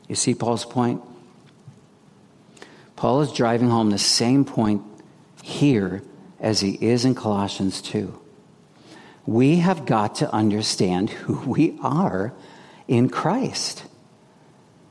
You 0.08 0.16
see 0.16 0.36
Paul's 0.36 0.66
point? 0.66 1.02
Paul 2.96 3.22
is 3.22 3.34
driving 3.34 3.70
home 3.70 3.90
the 3.90 3.98
same 3.98 4.46
point 4.46 4.84
here 5.42 6.04
as 6.46 6.60
he 6.60 6.74
is 6.80 7.06
in 7.06 7.16
Colossians 7.16 7.82
2. 7.82 8.22
We 9.26 9.58
have 9.58 9.88
got 9.88 10.16
to 10.18 10.32
understand 10.32 11.10
who 11.10 11.50
we 11.50 11.76
are 11.82 12.34
in 12.88 13.10
Christ. 13.10 13.84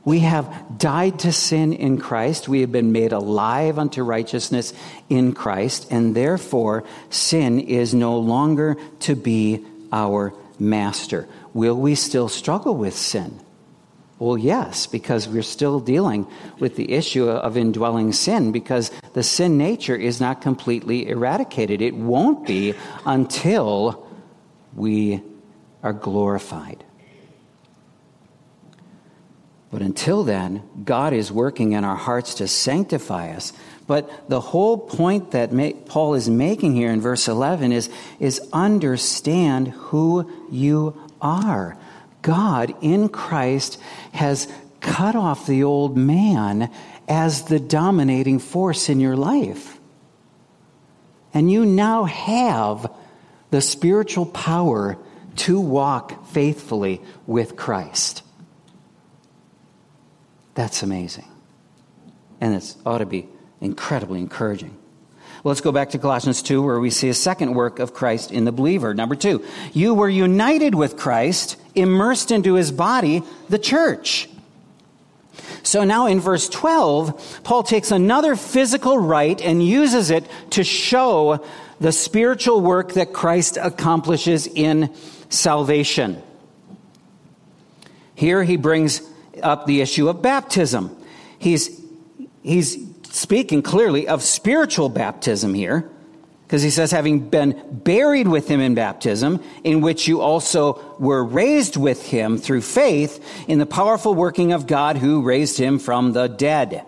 We 0.03 0.19
have 0.19 0.77
died 0.77 1.19
to 1.19 1.31
sin 1.31 1.71
in 1.71 1.97
Christ. 1.97 2.49
We 2.49 2.59
have 2.59 2.73
been 2.73 2.91
made 2.91 3.13
alive 3.13 3.79
unto 3.79 4.03
righteousness 4.03 4.73
in 5.09 5.31
Christ. 5.31 5.87
And 5.89 6.13
therefore, 6.13 6.83
sin 7.09 7.61
is 7.61 7.93
no 7.93 8.19
longer 8.19 8.75
to 8.99 9.15
be 9.15 9.65
our 9.93 10.33
master. 10.59 11.25
Will 11.53 11.77
we 11.77 11.95
still 11.95 12.27
struggle 12.27 12.75
with 12.75 12.95
sin? 12.95 13.39
Well, 14.17 14.37
yes, 14.37 14.87
because 14.87 15.27
we're 15.27 15.43
still 15.43 15.81
dealing 15.81 16.25
with 16.59 16.77
the 16.77 16.93
issue 16.93 17.27
of 17.27 17.57
indwelling 17.57 18.13
sin 18.13 18.53
because 18.53 18.89
the 19.13 19.23
sin 19.23 19.57
nature 19.57 19.95
is 19.95 20.21
not 20.21 20.41
completely 20.41 21.09
eradicated. 21.09 21.81
It 21.81 21.95
won't 21.95 22.47
be 22.47 22.75
until 23.05 24.07
we 24.73 25.21
are 25.83 25.91
glorified. 25.91 26.85
But 29.69 29.81
until 29.81 30.23
then, 30.23 30.63
God 30.85 31.11
is 31.11 31.29
working 31.29 31.73
in 31.73 31.83
our 31.83 31.97
hearts 31.97 32.35
to 32.35 32.47
sanctify 32.47 33.31
us. 33.31 33.51
But 33.87 34.29
the 34.29 34.39
whole 34.39 34.77
point 34.77 35.31
that 35.31 35.51
Paul 35.87 36.13
is 36.13 36.29
making 36.29 36.75
here 36.75 36.91
in 36.91 37.01
verse 37.01 37.27
11 37.27 37.73
is, 37.73 37.89
is 38.21 38.39
understand 38.53 39.67
who 39.67 40.31
you 40.49 40.97
are. 41.19 41.77
God 42.25 42.73
in 42.81 43.07
Christ 43.07 43.79
has 44.11 44.51
cut 44.79 45.15
off 45.15 45.45
the 45.45 45.63
old 45.63 45.95
man 45.95 46.71
as 47.07 47.43
the 47.43 47.59
dominating 47.59 48.39
force 48.39 48.89
in 48.89 48.99
your 48.99 49.15
life. 49.15 49.79
And 51.35 51.51
you 51.51 51.67
now 51.67 52.05
have 52.05 52.91
the 53.51 53.61
spiritual 53.61 54.25
power 54.25 54.97
to 55.35 55.59
walk 55.59 56.25
faithfully 56.29 56.99
with 57.27 57.55
Christ. 57.55 58.23
That's 60.55 60.81
amazing. 60.81 61.29
And 62.41 62.55
it 62.55 62.75
ought 62.87 62.99
to 62.99 63.05
be 63.05 63.29
incredibly 63.61 64.19
encouraging. 64.19 64.75
Well, 65.45 65.51
let's 65.51 65.61
go 65.61 65.71
back 65.71 65.91
to 65.91 65.99
Colossians 65.99 66.41
2, 66.41 66.63
where 66.63 66.79
we 66.79 66.89
see 66.89 67.07
a 67.07 67.13
second 67.13 67.53
work 67.53 67.77
of 67.77 67.93
Christ 67.93 68.31
in 68.31 68.45
the 68.45 68.51
believer. 68.51 68.95
Number 68.95 69.13
two, 69.13 69.45
you 69.73 69.93
were 69.93 70.09
united 70.09 70.73
with 70.73 70.97
Christ, 70.97 71.57
immersed 71.75 72.31
into 72.31 72.55
his 72.55 72.71
body, 72.71 73.21
the 73.47 73.59
church. 73.59 74.27
So 75.61 75.83
now 75.83 76.07
in 76.07 76.19
verse 76.19 76.49
12, 76.49 77.41
Paul 77.43 77.61
takes 77.61 77.91
another 77.91 78.35
physical 78.35 78.97
rite 78.97 79.39
and 79.39 79.63
uses 79.63 80.09
it 80.09 80.25
to 80.49 80.63
show 80.63 81.45
the 81.79 81.91
spiritual 81.91 82.59
work 82.59 82.93
that 82.93 83.13
Christ 83.13 83.59
accomplishes 83.61 84.47
in 84.47 84.95
salvation. 85.29 86.23
Here 88.15 88.43
he 88.43 88.57
brings 88.57 88.99
up 89.43 89.67
the 89.67 89.81
issue 89.81 90.09
of 90.09 90.23
baptism. 90.23 90.89
He's, 91.37 91.79
he's 92.41 92.94
speaking 93.15 93.61
clearly 93.61 94.07
of 94.07 94.21
spiritual 94.21 94.89
baptism 94.89 95.53
here, 95.53 95.89
because 96.43 96.61
he 96.61 96.69
says, 96.69 96.91
having 96.91 97.29
been 97.29 97.59
buried 97.71 98.27
with 98.27 98.47
him 98.47 98.59
in 98.59 98.75
baptism, 98.75 99.41
in 99.63 99.81
which 99.81 100.07
you 100.07 100.21
also 100.21 100.79
were 100.99 101.23
raised 101.23 101.77
with 101.77 102.05
him 102.05 102.37
through 102.37 102.61
faith 102.61 103.23
in 103.47 103.57
the 103.57 103.65
powerful 103.65 104.13
working 104.13 104.51
of 104.51 104.67
God 104.67 104.97
who 104.97 105.23
raised 105.23 105.57
him 105.57 105.79
from 105.79 106.11
the 106.11 106.27
dead. 106.27 106.85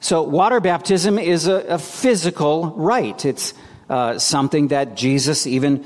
So, 0.00 0.22
water 0.22 0.60
baptism 0.60 1.18
is 1.18 1.48
a, 1.48 1.54
a 1.54 1.78
physical 1.78 2.70
rite. 2.76 3.24
It's 3.24 3.54
uh, 3.88 4.18
something 4.18 4.68
that 4.68 4.94
Jesus 4.94 5.46
even 5.46 5.84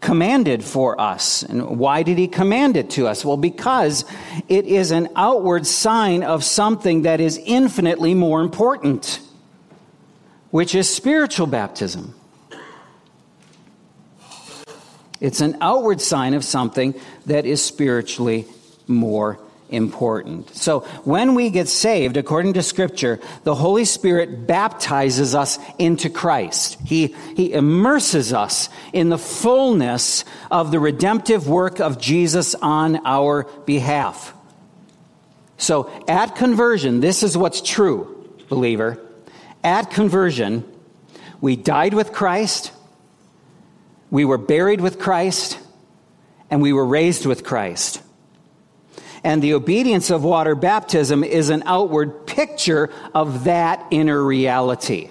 commanded 0.00 0.62
for 0.62 1.00
us. 1.00 1.42
And 1.42 1.78
why 1.78 2.02
did 2.02 2.18
he 2.18 2.28
command 2.28 2.76
it 2.76 2.90
to 2.90 3.06
us? 3.06 3.24
Well, 3.24 3.36
because 3.36 4.04
it 4.48 4.66
is 4.66 4.90
an 4.90 5.08
outward 5.16 5.66
sign 5.66 6.22
of 6.22 6.44
something 6.44 7.02
that 7.02 7.20
is 7.20 7.40
infinitely 7.44 8.14
more 8.14 8.40
important, 8.40 9.20
which 10.50 10.74
is 10.74 10.88
spiritual 10.88 11.46
baptism. 11.46 12.14
It's 15.20 15.40
an 15.40 15.56
outward 15.60 16.00
sign 16.00 16.34
of 16.34 16.44
something 16.44 16.94
that 17.24 17.46
is 17.46 17.64
spiritually 17.64 18.46
more 18.86 19.40
important. 19.68 20.54
So 20.54 20.80
when 21.04 21.34
we 21.34 21.50
get 21.50 21.68
saved, 21.68 22.16
according 22.16 22.54
to 22.54 22.62
Scripture, 22.62 23.20
the 23.44 23.54
Holy 23.54 23.84
Spirit 23.84 24.46
baptizes 24.46 25.34
us 25.34 25.58
into 25.78 26.08
Christ. 26.08 26.78
He, 26.84 27.14
he 27.36 27.52
immerses 27.52 28.32
us 28.32 28.68
in 28.92 29.08
the 29.08 29.18
fullness 29.18 30.24
of 30.50 30.70
the 30.70 30.80
redemptive 30.80 31.48
work 31.48 31.80
of 31.80 31.98
Jesus 31.98 32.54
on 32.54 33.04
our 33.04 33.44
behalf. 33.64 34.32
So 35.58 35.90
at 36.06 36.36
conversion, 36.36 37.00
this 37.00 37.22
is 37.22 37.36
what's 37.36 37.60
true, 37.60 38.30
believer. 38.48 39.00
At 39.64 39.90
conversion, 39.90 40.64
we 41.40 41.56
died 41.56 41.94
with 41.94 42.12
Christ, 42.12 42.72
we 44.10 44.24
were 44.24 44.38
buried 44.38 44.80
with 44.80 44.98
Christ, 44.98 45.58
and 46.50 46.62
we 46.62 46.72
were 46.72 46.86
raised 46.86 47.26
with 47.26 47.42
Christ. 47.42 48.00
And 49.26 49.42
the 49.42 49.54
obedience 49.54 50.10
of 50.10 50.22
water 50.22 50.54
baptism 50.54 51.24
is 51.24 51.50
an 51.50 51.64
outward 51.66 52.28
picture 52.28 52.90
of 53.12 53.42
that 53.42 53.84
inner 53.90 54.22
reality. 54.22 55.10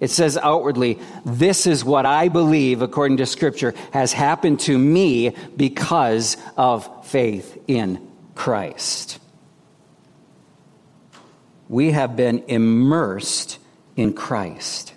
It 0.00 0.10
says 0.10 0.36
outwardly, 0.36 0.98
this 1.24 1.64
is 1.64 1.84
what 1.84 2.06
I 2.06 2.26
believe, 2.26 2.82
according 2.82 3.18
to 3.18 3.26
Scripture, 3.26 3.72
has 3.92 4.12
happened 4.12 4.58
to 4.60 4.76
me 4.76 5.36
because 5.56 6.38
of 6.56 7.06
faith 7.06 7.56
in 7.68 8.04
Christ. 8.34 9.20
We 11.68 11.92
have 11.92 12.16
been 12.16 12.42
immersed 12.48 13.60
in 13.94 14.12
Christ. 14.12 14.92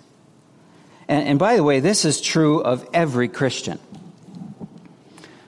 And, 1.06 1.28
and 1.28 1.38
by 1.38 1.54
the 1.54 1.62
way, 1.62 1.78
this 1.78 2.04
is 2.04 2.20
true 2.20 2.60
of 2.60 2.84
every 2.92 3.28
Christian. 3.28 3.78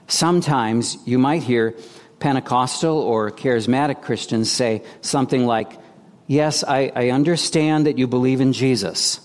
Sometimes 0.07 0.97
you 1.05 1.19
might 1.19 1.43
hear, 1.43 1.75
Pentecostal 2.19 2.97
or 2.97 3.31
charismatic 3.31 4.01
Christians 4.01 4.51
say 4.51 4.83
something 5.01 5.45
like, 5.45 5.71
Yes, 6.29 6.63
I, 6.63 6.91
I 6.93 7.09
understand 7.11 7.87
that 7.87 7.97
you 7.97 8.05
believe 8.05 8.41
in 8.41 8.51
Jesus, 8.51 9.21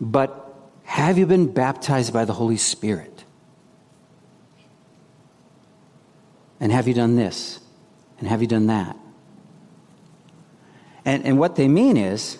but 0.00 0.44
have 0.84 1.18
you 1.18 1.26
been 1.26 1.52
baptized 1.52 2.12
by 2.12 2.24
the 2.24 2.32
Holy 2.32 2.56
Spirit? 2.56 3.24
And 6.60 6.72
have 6.72 6.86
you 6.86 6.94
done 6.94 7.16
this? 7.16 7.60
And 8.18 8.28
have 8.28 8.40
you 8.40 8.48
done 8.48 8.66
that? 8.66 8.96
And, 11.04 11.24
and 11.24 11.38
what 11.38 11.56
they 11.56 11.68
mean 11.68 11.96
is, 11.96 12.38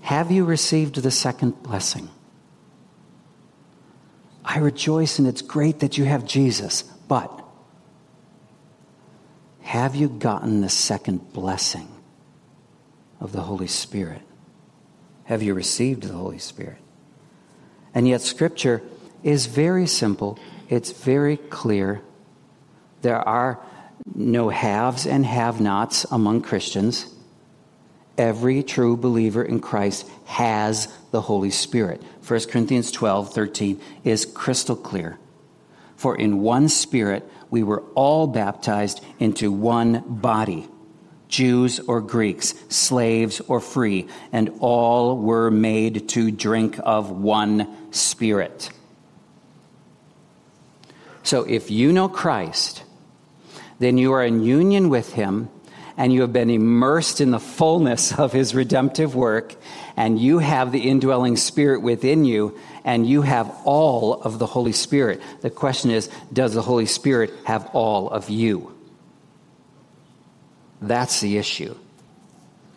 have 0.00 0.30
you 0.30 0.44
received 0.44 0.96
the 0.96 1.10
second 1.10 1.62
blessing? 1.62 2.08
I 4.44 4.58
rejoice 4.58 5.18
and 5.18 5.28
it's 5.28 5.42
great 5.42 5.80
that 5.80 5.98
you 5.98 6.04
have 6.04 6.24
Jesus, 6.24 6.84
but 7.08 7.44
have 9.62 9.96
you 9.96 10.08
gotten 10.08 10.60
the 10.60 10.68
second 10.68 11.32
blessing 11.32 11.88
of 13.20 13.32
the 13.32 13.40
Holy 13.40 13.66
Spirit? 13.66 14.22
Have 15.24 15.42
you 15.42 15.52
received 15.54 16.04
the 16.04 16.14
Holy 16.14 16.38
Spirit? 16.38 16.78
And 17.94 18.06
yet, 18.06 18.20
Scripture 18.20 18.82
is 19.22 19.46
very 19.46 19.86
simple, 19.86 20.38
it's 20.68 20.92
very 20.92 21.36
clear. 21.36 22.02
There 23.02 23.18
are 23.18 23.60
no 24.14 24.48
haves 24.48 25.06
and 25.06 25.24
have 25.26 25.60
nots 25.60 26.04
among 26.10 26.42
Christians. 26.42 27.14
Every 28.16 28.62
true 28.62 28.96
believer 28.96 29.42
in 29.42 29.60
Christ 29.60 30.08
has 30.24 30.88
the 31.10 31.20
Holy 31.20 31.50
Spirit. 31.50 32.02
1 32.26 32.40
Corinthians 32.50 32.90
12 32.90 33.32
13 33.32 33.80
is 34.04 34.26
crystal 34.26 34.76
clear. 34.76 35.18
For 35.98 36.16
in 36.16 36.42
one 36.42 36.68
spirit 36.68 37.28
we 37.50 37.64
were 37.64 37.82
all 37.96 38.28
baptized 38.28 39.04
into 39.18 39.50
one 39.50 40.04
body 40.06 40.68
Jews 41.28 41.78
or 41.80 42.00
Greeks, 42.00 42.54
slaves 42.70 43.40
or 43.48 43.60
free, 43.60 44.08
and 44.32 44.50
all 44.60 45.18
were 45.18 45.50
made 45.50 46.08
to 46.10 46.30
drink 46.30 46.78
of 46.82 47.10
one 47.10 47.92
spirit. 47.92 48.70
So 51.22 51.42
if 51.42 51.70
you 51.70 51.92
know 51.92 52.08
Christ, 52.08 52.82
then 53.78 53.98
you 53.98 54.12
are 54.12 54.24
in 54.24 54.42
union 54.42 54.88
with 54.88 55.12
him 55.12 55.50
and 55.98 56.12
you 56.12 56.22
have 56.22 56.32
been 56.32 56.48
immersed 56.48 57.20
in 57.20 57.32
the 57.32 57.40
fullness 57.40 58.12
of 58.18 58.32
his 58.32 58.54
redemptive 58.54 59.14
work, 59.14 59.54
and 59.96 60.18
you 60.18 60.38
have 60.38 60.72
the 60.72 60.88
indwelling 60.88 61.36
spirit 61.36 61.82
within 61.82 62.24
you, 62.24 62.56
and 62.84 63.06
you 63.06 63.20
have 63.22 63.54
all 63.64 64.22
of 64.22 64.38
the 64.38 64.46
Holy 64.46 64.72
Spirit. 64.72 65.20
The 65.42 65.50
question 65.50 65.90
is, 65.90 66.08
does 66.32 66.54
the 66.54 66.62
Holy 66.62 66.86
Spirit 66.86 67.32
have 67.44 67.68
all 67.74 68.08
of 68.08 68.30
you? 68.30 68.74
That's 70.80 71.20
the 71.20 71.36
issue. 71.36 71.74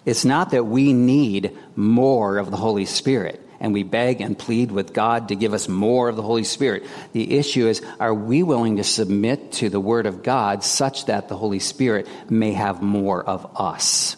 It's 0.03 0.25
not 0.25 0.49
that 0.49 0.65
we 0.65 0.91
need 0.91 1.55
more 1.75 2.39
of 2.39 2.49
the 2.49 2.57
Holy 2.57 2.85
Spirit 2.85 3.47
and 3.61 3.73
we 3.73 3.83
beg 3.83 4.19
and 4.19 4.37
plead 4.37 4.71
with 4.71 4.91
God 4.91 5.29
to 5.29 5.35
give 5.35 5.53
us 5.53 5.69
more 5.69 6.09
of 6.09 6.17
the 6.17 6.21
Holy 6.21 6.43
Spirit. 6.43 6.85
The 7.13 7.37
issue 7.37 7.67
is, 7.67 7.81
are 7.97 8.13
we 8.13 8.43
willing 8.43 8.75
to 8.77 8.83
submit 8.83 9.53
to 9.53 9.69
the 9.69 9.79
Word 9.79 10.05
of 10.05 10.23
God 10.23 10.65
such 10.65 11.05
that 11.05 11.29
the 11.29 11.37
Holy 11.37 11.59
Spirit 11.59 12.09
may 12.29 12.51
have 12.51 12.81
more 12.81 13.23
of 13.23 13.57
us? 13.57 14.17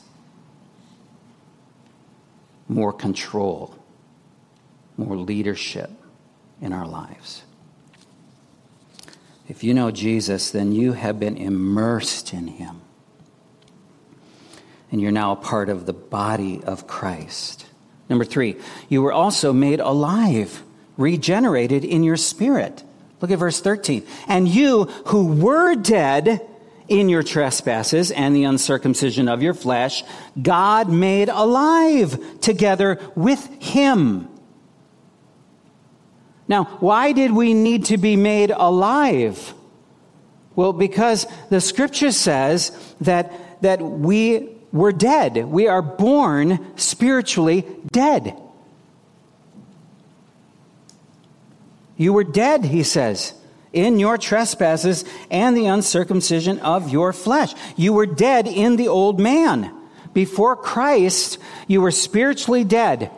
More 2.67 2.93
control 2.93 3.77
more 4.97 5.17
leadership 5.17 5.89
in 6.61 6.73
our 6.73 6.87
lives. 6.87 7.43
If 9.47 9.63
you 9.63 9.73
know 9.73 9.91
Jesus, 9.91 10.51
then 10.51 10.71
you 10.71 10.93
have 10.93 11.19
been 11.19 11.37
immersed 11.37 12.33
in 12.33 12.47
him. 12.47 12.81
And 14.91 15.01
you're 15.01 15.11
now 15.11 15.31
a 15.31 15.35
part 15.35 15.69
of 15.69 15.85
the 15.85 15.93
body 15.93 16.61
of 16.63 16.87
Christ. 16.87 17.65
Number 18.09 18.25
three, 18.25 18.57
you 18.89 19.01
were 19.01 19.13
also 19.13 19.53
made 19.53 19.79
alive, 19.79 20.63
regenerated 20.97 21.85
in 21.85 22.03
your 22.03 22.17
spirit. 22.17 22.83
Look 23.21 23.31
at 23.31 23.39
verse 23.39 23.61
13. 23.61 24.05
And 24.27 24.47
you 24.47 24.85
who 25.07 25.33
were 25.35 25.75
dead 25.75 26.45
in 26.87 27.09
your 27.09 27.23
trespasses 27.23 28.11
and 28.11 28.35
the 28.35 28.43
uncircumcision 28.43 29.27
of 29.29 29.41
your 29.41 29.53
flesh, 29.53 30.03
God 30.41 30.89
made 30.89 31.29
alive 31.29 32.41
together 32.41 32.99
with 33.15 33.47
him. 33.61 34.27
Now, 36.47 36.65
why 36.81 37.13
did 37.13 37.31
we 37.31 37.53
need 37.53 37.85
to 37.85 37.97
be 37.97 38.15
made 38.15 38.51
alive? 38.51 39.53
Well, 40.55 40.73
because 40.73 41.25
the 41.49 41.61
scripture 41.61 42.11
says 42.11 42.77
that, 43.01 43.61
that 43.61 43.81
we 43.81 44.52
were 44.73 44.91
dead. 44.91 45.37
We 45.45 45.67
are 45.67 45.81
born 45.81 46.59
spiritually 46.75 47.65
dead. 47.91 48.35
You 51.95 52.11
were 52.11 52.23
dead, 52.23 52.65
he 52.65 52.83
says, 52.83 53.33
in 53.71 53.99
your 53.99 54.17
trespasses 54.17 55.05
and 55.29 55.55
the 55.55 55.67
uncircumcision 55.67 56.59
of 56.59 56.89
your 56.89 57.13
flesh. 57.13 57.53
You 57.77 57.93
were 57.93 58.07
dead 58.07 58.47
in 58.47 58.75
the 58.75 58.87
old 58.87 59.19
man. 59.19 59.73
Before 60.11 60.55
Christ, 60.55 61.37
you 61.67 61.81
were 61.81 61.91
spiritually 61.91 62.63
dead. 62.63 63.11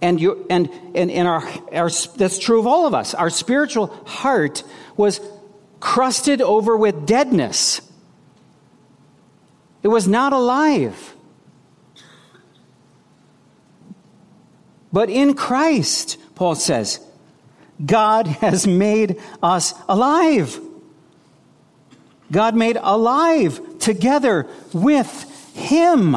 And, 0.00 0.20
you, 0.20 0.46
and, 0.48 0.70
and, 0.94 1.10
and 1.10 1.28
our, 1.28 1.46
our, 1.72 1.90
that's 2.16 2.38
true 2.38 2.58
of 2.58 2.66
all 2.66 2.86
of 2.86 2.94
us. 2.94 3.12
Our 3.12 3.28
spiritual 3.28 3.88
heart 4.06 4.62
was 4.96 5.20
crusted 5.78 6.40
over 6.40 6.76
with 6.76 7.06
deadness. 7.06 7.80
It 9.82 9.88
was 9.88 10.06
not 10.06 10.32
alive. 10.32 11.14
But 14.92 15.08
in 15.08 15.34
Christ, 15.34 16.18
Paul 16.34 16.54
says, 16.54 17.00
God 17.84 18.26
has 18.26 18.66
made 18.66 19.20
us 19.42 19.74
alive. 19.88 20.60
God 22.30 22.54
made 22.54 22.76
alive 22.80 23.60
together 23.78 24.46
with 24.72 25.52
Him. 25.54 26.16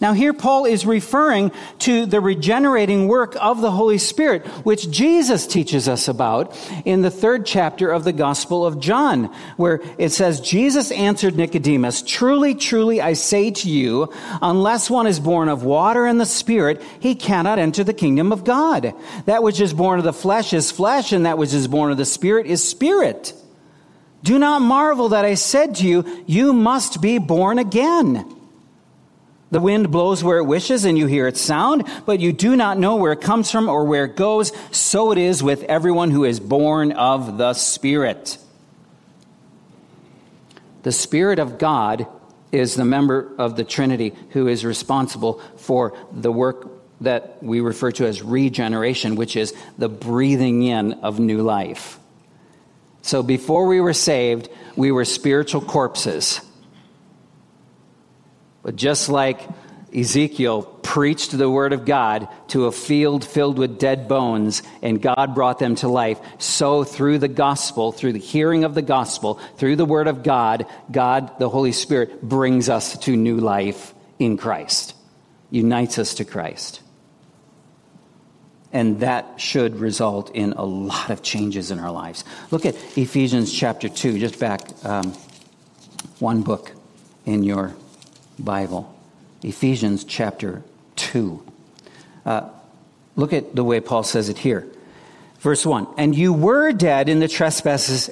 Now, 0.00 0.14
here 0.14 0.32
Paul 0.32 0.64
is 0.64 0.86
referring 0.86 1.52
to 1.80 2.06
the 2.06 2.22
regenerating 2.22 3.06
work 3.06 3.36
of 3.38 3.60
the 3.60 3.70
Holy 3.70 3.98
Spirit, 3.98 4.46
which 4.64 4.90
Jesus 4.90 5.46
teaches 5.46 5.88
us 5.88 6.08
about 6.08 6.56
in 6.86 7.02
the 7.02 7.10
third 7.10 7.44
chapter 7.44 7.90
of 7.90 8.04
the 8.04 8.12
Gospel 8.12 8.64
of 8.64 8.80
John, 8.80 9.24
where 9.58 9.82
it 9.98 10.08
says, 10.08 10.40
Jesus 10.40 10.90
answered 10.90 11.36
Nicodemus, 11.36 12.00
Truly, 12.00 12.54
truly, 12.54 13.02
I 13.02 13.12
say 13.12 13.50
to 13.50 13.68
you, 13.68 14.10
unless 14.40 14.88
one 14.88 15.06
is 15.06 15.20
born 15.20 15.50
of 15.50 15.64
water 15.64 16.06
and 16.06 16.18
the 16.18 16.24
Spirit, 16.24 16.80
he 16.98 17.14
cannot 17.14 17.58
enter 17.58 17.84
the 17.84 17.92
kingdom 17.92 18.32
of 18.32 18.42
God. 18.42 18.94
That 19.26 19.42
which 19.42 19.60
is 19.60 19.74
born 19.74 19.98
of 19.98 20.06
the 20.06 20.14
flesh 20.14 20.54
is 20.54 20.70
flesh, 20.70 21.12
and 21.12 21.26
that 21.26 21.36
which 21.36 21.52
is 21.52 21.68
born 21.68 21.92
of 21.92 21.98
the 21.98 22.06
Spirit 22.06 22.46
is 22.46 22.66
spirit. 22.66 23.34
Do 24.22 24.38
not 24.38 24.62
marvel 24.62 25.10
that 25.10 25.26
I 25.26 25.34
said 25.34 25.74
to 25.76 25.86
you, 25.86 26.24
You 26.26 26.54
must 26.54 27.02
be 27.02 27.18
born 27.18 27.58
again. 27.58 28.39
The 29.50 29.60
wind 29.60 29.90
blows 29.90 30.22
where 30.22 30.38
it 30.38 30.44
wishes 30.44 30.84
and 30.84 30.96
you 30.96 31.06
hear 31.06 31.26
its 31.26 31.40
sound, 31.40 31.84
but 32.06 32.20
you 32.20 32.32
do 32.32 32.54
not 32.54 32.78
know 32.78 32.96
where 32.96 33.12
it 33.12 33.20
comes 33.20 33.50
from 33.50 33.68
or 33.68 33.84
where 33.84 34.04
it 34.04 34.14
goes. 34.16 34.52
So 34.70 35.10
it 35.10 35.18
is 35.18 35.42
with 35.42 35.64
everyone 35.64 36.12
who 36.12 36.24
is 36.24 36.38
born 36.38 36.92
of 36.92 37.36
the 37.36 37.54
Spirit. 37.54 38.38
The 40.82 40.92
Spirit 40.92 41.40
of 41.40 41.58
God 41.58 42.06
is 42.52 42.74
the 42.74 42.84
member 42.84 43.32
of 43.38 43.56
the 43.56 43.64
Trinity 43.64 44.14
who 44.30 44.46
is 44.46 44.64
responsible 44.64 45.40
for 45.56 45.96
the 46.12 46.32
work 46.32 46.68
that 47.00 47.42
we 47.42 47.60
refer 47.60 47.90
to 47.92 48.06
as 48.06 48.22
regeneration, 48.22 49.16
which 49.16 49.34
is 49.36 49.54
the 49.78 49.88
breathing 49.88 50.62
in 50.62 50.92
of 50.94 51.18
new 51.18 51.42
life. 51.42 51.98
So 53.02 53.22
before 53.22 53.66
we 53.66 53.80
were 53.80 53.94
saved, 53.94 54.48
we 54.76 54.92
were 54.92 55.04
spiritual 55.04 55.62
corpses. 55.62 56.40
But 58.62 58.76
just 58.76 59.08
like 59.08 59.40
Ezekiel 59.94 60.62
preached 60.62 61.36
the 61.36 61.50
word 61.50 61.72
of 61.72 61.84
God 61.84 62.28
to 62.48 62.66
a 62.66 62.72
field 62.72 63.24
filled 63.24 63.58
with 63.58 63.78
dead 63.78 64.08
bones, 64.08 64.62
and 64.82 65.00
God 65.00 65.34
brought 65.34 65.58
them 65.58 65.74
to 65.76 65.88
life. 65.88 66.20
So, 66.38 66.84
through 66.84 67.18
the 67.18 67.28
gospel, 67.28 67.92
through 67.92 68.12
the 68.12 68.18
hearing 68.18 68.64
of 68.64 68.74
the 68.74 68.82
gospel, 68.82 69.40
through 69.56 69.76
the 69.76 69.84
word 69.84 70.06
of 70.08 70.22
God, 70.22 70.66
God, 70.90 71.38
the 71.38 71.48
Holy 71.48 71.72
Spirit, 71.72 72.22
brings 72.22 72.68
us 72.68 72.96
to 72.98 73.16
new 73.16 73.38
life 73.38 73.94
in 74.18 74.36
Christ, 74.36 74.94
unites 75.50 75.98
us 75.98 76.14
to 76.14 76.24
Christ. 76.24 76.82
And 78.72 79.00
that 79.00 79.40
should 79.40 79.80
result 79.80 80.30
in 80.34 80.52
a 80.52 80.64
lot 80.64 81.10
of 81.10 81.22
changes 81.22 81.72
in 81.72 81.80
our 81.80 81.90
lives. 81.90 82.24
Look 82.52 82.64
at 82.64 82.76
Ephesians 82.96 83.52
chapter 83.52 83.88
2, 83.88 84.20
just 84.20 84.38
back 84.38 84.60
um, 84.84 85.12
one 86.20 86.42
book 86.42 86.72
in 87.24 87.42
your 87.42 87.74
Bible, 88.40 88.94
Ephesians 89.42 90.04
chapter 90.04 90.62
2. 90.96 91.42
Uh, 92.24 92.48
look 93.16 93.32
at 93.32 93.54
the 93.54 93.64
way 93.64 93.80
Paul 93.80 94.02
says 94.02 94.28
it 94.28 94.38
here. 94.38 94.66
Verse 95.40 95.64
1 95.64 95.86
And 95.96 96.14
you 96.14 96.32
were 96.32 96.72
dead 96.72 97.08
in 97.08 97.20
the 97.20 97.28
trespasses 97.28 98.10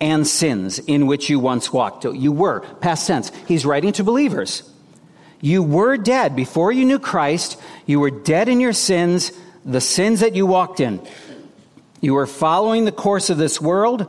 and 0.00 0.26
sins 0.26 0.78
in 0.80 1.06
which 1.06 1.30
you 1.30 1.38
once 1.38 1.72
walked. 1.72 2.04
You 2.04 2.32
were, 2.32 2.60
past 2.80 3.06
tense. 3.06 3.30
He's 3.46 3.64
writing 3.64 3.92
to 3.92 4.04
believers. 4.04 4.68
You 5.40 5.62
were 5.62 5.96
dead 5.96 6.34
before 6.34 6.72
you 6.72 6.84
knew 6.84 6.98
Christ. 6.98 7.60
You 7.86 8.00
were 8.00 8.10
dead 8.10 8.48
in 8.48 8.60
your 8.60 8.72
sins, 8.72 9.32
the 9.64 9.80
sins 9.80 10.20
that 10.20 10.34
you 10.34 10.46
walked 10.46 10.80
in. 10.80 11.06
You 12.00 12.14
were 12.14 12.26
following 12.26 12.84
the 12.84 12.92
course 12.92 13.30
of 13.30 13.38
this 13.38 13.60
world, 13.60 14.06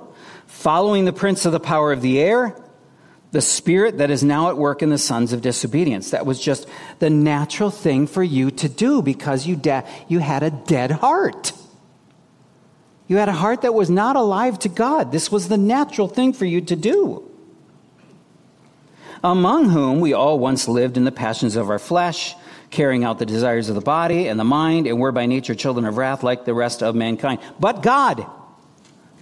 following 0.48 1.06
the 1.06 1.14
prince 1.14 1.46
of 1.46 1.52
the 1.52 1.60
power 1.60 1.92
of 1.92 2.02
the 2.02 2.20
air 2.20 2.56
the 3.36 3.42
spirit 3.42 3.98
that 3.98 4.10
is 4.10 4.24
now 4.24 4.48
at 4.48 4.56
work 4.56 4.82
in 4.82 4.90
the 4.90 4.98
sons 4.98 5.34
of 5.34 5.42
disobedience. 5.42 6.12
That 6.12 6.26
was 6.26 6.40
just 6.40 6.70
the 7.00 7.10
natural 7.10 7.70
thing 7.70 8.08
for 8.08 8.24
you 8.24 8.50
to 8.52 8.70
do 8.70 9.02
because 9.02 9.46
you, 9.46 9.58
de- 9.58 9.84
you 10.08 10.20
had 10.20 10.42
a 10.42 10.52
dead 10.52 10.90
heart. 10.90 11.52
You 13.08 13.18
had 13.18 13.28
a 13.28 13.34
heart 13.34 13.64
that 13.64 13.74
was 13.74 13.90
not 13.90 14.16
alive 14.16 14.58
to 14.60 14.70
God. 14.70 15.12
This 15.12 15.30
was 15.30 15.50
the 15.50 15.58
natural 15.58 16.08
thing 16.08 16.32
for 16.32 16.46
you 16.46 16.62
to 16.62 16.78
do. 16.78 17.30
Among 19.22 19.70
whom 19.70 20.00
we 20.00 20.14
all 20.14 20.40
once 20.40 20.70
lived 20.70 20.96
in 20.96 21.04
the 21.04 21.12
passions 21.12 21.58
of 21.58 21.70
our 21.70 21.78
flesh, 21.78 22.36
carrying 22.72 23.04
out 23.04 23.20
the 23.20 23.26
desires 23.26 23.68
of 23.68 23.76
the 23.76 23.82
body 23.82 24.30
and 24.30 24.40
the 24.40 24.46
mind, 24.46 24.88
and 24.88 24.98
were 24.98 25.12
by 25.12 25.26
nature 25.26 25.56
children 25.56 25.86
of 25.86 25.98
wrath 25.98 26.24
like 26.24 26.46
the 26.46 26.54
rest 26.54 26.82
of 26.82 26.96
mankind. 26.96 27.42
But 27.60 27.84
God, 27.84 28.26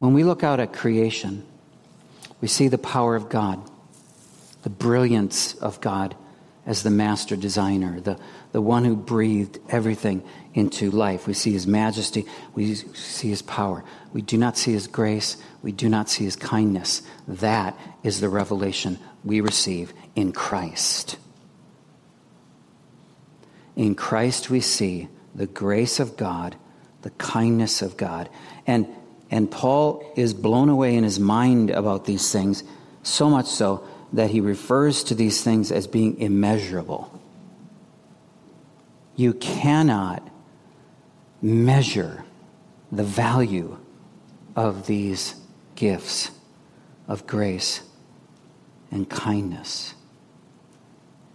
When 0.00 0.14
we 0.14 0.24
look 0.24 0.42
out 0.42 0.60
at 0.60 0.72
creation, 0.72 1.46
we 2.40 2.48
see 2.48 2.68
the 2.68 2.78
power 2.78 3.14
of 3.14 3.28
God, 3.28 3.60
the 4.62 4.70
brilliance 4.70 5.54
of 5.54 5.80
God 5.80 6.16
as 6.66 6.82
the 6.82 6.90
master 6.90 7.36
designer, 7.36 8.00
the, 8.00 8.18
the 8.52 8.62
one 8.62 8.84
who 8.84 8.96
breathed 8.96 9.58
everything 9.68 10.22
into 10.54 10.90
life. 10.90 11.26
We 11.26 11.34
see 11.34 11.52
his 11.52 11.66
majesty, 11.66 12.24
we 12.54 12.74
see 12.74 13.28
his 13.28 13.42
power. 13.42 13.84
We 14.12 14.22
do 14.22 14.36
not 14.36 14.56
see 14.56 14.72
his 14.72 14.86
grace, 14.86 15.36
we 15.62 15.72
do 15.72 15.88
not 15.88 16.08
see 16.08 16.24
his 16.24 16.36
kindness. 16.36 17.02
That 17.28 17.78
is 18.02 18.20
the 18.20 18.28
revelation 18.28 18.98
we 19.22 19.40
receive 19.40 19.92
in 20.14 20.32
Christ. 20.32 21.18
In 23.76 23.94
Christ, 23.94 24.48
we 24.48 24.60
see 24.60 25.08
the 25.34 25.46
grace 25.46 26.00
of 26.00 26.16
God, 26.16 26.56
the 27.02 27.10
kindness 27.10 27.82
of 27.82 27.96
God. 27.96 28.28
And 28.66 28.86
and 29.30 29.50
Paul 29.50 30.12
is 30.16 30.34
blown 30.34 30.68
away 30.68 30.96
in 30.96 31.04
his 31.04 31.20
mind 31.20 31.70
about 31.70 32.04
these 32.04 32.32
things, 32.32 32.64
so 33.02 33.30
much 33.30 33.46
so 33.46 33.86
that 34.12 34.30
he 34.30 34.40
refers 34.40 35.04
to 35.04 35.14
these 35.14 35.42
things 35.42 35.70
as 35.70 35.86
being 35.86 36.20
immeasurable. 36.20 37.16
You 39.14 39.34
cannot 39.34 40.28
measure 41.40 42.24
the 42.90 43.04
value 43.04 43.78
of 44.56 44.86
these 44.86 45.36
gifts 45.76 46.30
of 47.06 47.26
grace 47.26 47.82
and 48.90 49.08
kindness. 49.08 49.94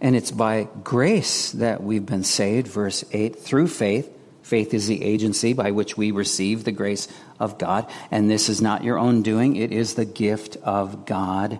And 0.00 0.14
it's 0.14 0.30
by 0.30 0.68
grace 0.84 1.52
that 1.52 1.82
we've 1.82 2.04
been 2.04 2.24
saved, 2.24 2.68
verse 2.68 3.04
8, 3.10 3.38
through 3.38 3.68
faith. 3.68 4.12
Faith 4.42 4.74
is 4.74 4.86
the 4.86 5.02
agency 5.02 5.54
by 5.54 5.70
which 5.70 5.96
we 5.96 6.10
receive 6.10 6.64
the 6.64 6.72
grace 6.72 7.08
of 7.38 7.58
God. 7.58 7.90
And 8.10 8.30
this 8.30 8.48
is 8.48 8.62
not 8.62 8.84
your 8.84 8.98
own 8.98 9.22
doing, 9.22 9.56
it 9.56 9.72
is 9.72 9.94
the 9.94 10.04
gift 10.04 10.56
of 10.62 11.06
God, 11.06 11.58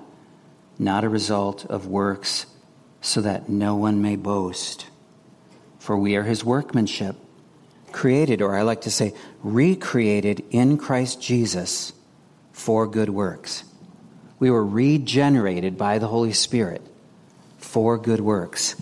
not 0.79 1.05
a 1.05 1.09
result 1.09 1.65
of 1.67 1.87
works, 1.87 2.47
so 3.01 3.21
that 3.21 3.49
no 3.49 3.77
one 3.77 4.03
may 4.03 4.17
boast. 4.17 4.87
For 5.79 5.97
we 5.97 6.17
are 6.17 6.25
his 6.25 6.45
workmanship, 6.45 7.17
created, 7.93 8.43
or 8.43 8.57
I 8.57 8.63
like 8.63 8.83
to 8.83 8.91
say, 8.91 9.15
recreated 9.43 10.45
in 10.51 10.79
Christ 10.79 11.23
Jesus 11.23 11.93
for 12.53 12.87
good 12.87 13.11
works. 13.11 13.63
We 14.39 14.51
were 14.51 14.65
regenerated 14.65 15.79
by 15.79 15.99
the 15.99 16.09
Holy 16.09 16.33
Spirit 16.33 16.83
for 17.59 17.97
good 17.97 18.21
works, 18.21 18.75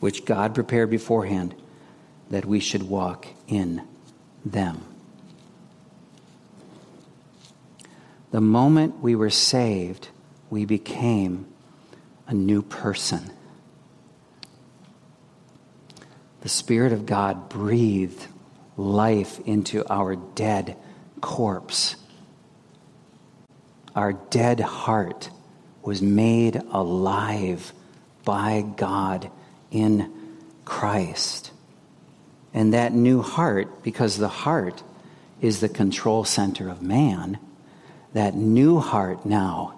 which 0.00 0.24
God 0.24 0.54
prepared 0.54 0.90
beforehand 0.90 1.54
that 2.30 2.44
we 2.44 2.60
should 2.60 2.82
walk 2.82 3.26
in 3.48 3.82
them. 4.44 4.87
The 8.30 8.40
moment 8.40 9.00
we 9.00 9.14
were 9.14 9.30
saved, 9.30 10.08
we 10.50 10.64
became 10.64 11.46
a 12.26 12.34
new 12.34 12.62
person. 12.62 13.32
The 16.42 16.48
Spirit 16.48 16.92
of 16.92 17.06
God 17.06 17.48
breathed 17.48 18.26
life 18.76 19.40
into 19.40 19.84
our 19.90 20.14
dead 20.14 20.76
corpse. 21.20 21.96
Our 23.96 24.12
dead 24.12 24.60
heart 24.60 25.30
was 25.82 26.02
made 26.02 26.56
alive 26.70 27.72
by 28.24 28.62
God 28.76 29.30
in 29.70 30.12
Christ. 30.64 31.50
And 32.52 32.74
that 32.74 32.92
new 32.92 33.22
heart, 33.22 33.82
because 33.82 34.16
the 34.18 34.28
heart 34.28 34.82
is 35.40 35.60
the 35.60 35.68
control 35.68 36.24
center 36.24 36.68
of 36.68 36.82
man, 36.82 37.38
that 38.12 38.34
new 38.34 38.78
heart 38.78 39.26
now 39.26 39.74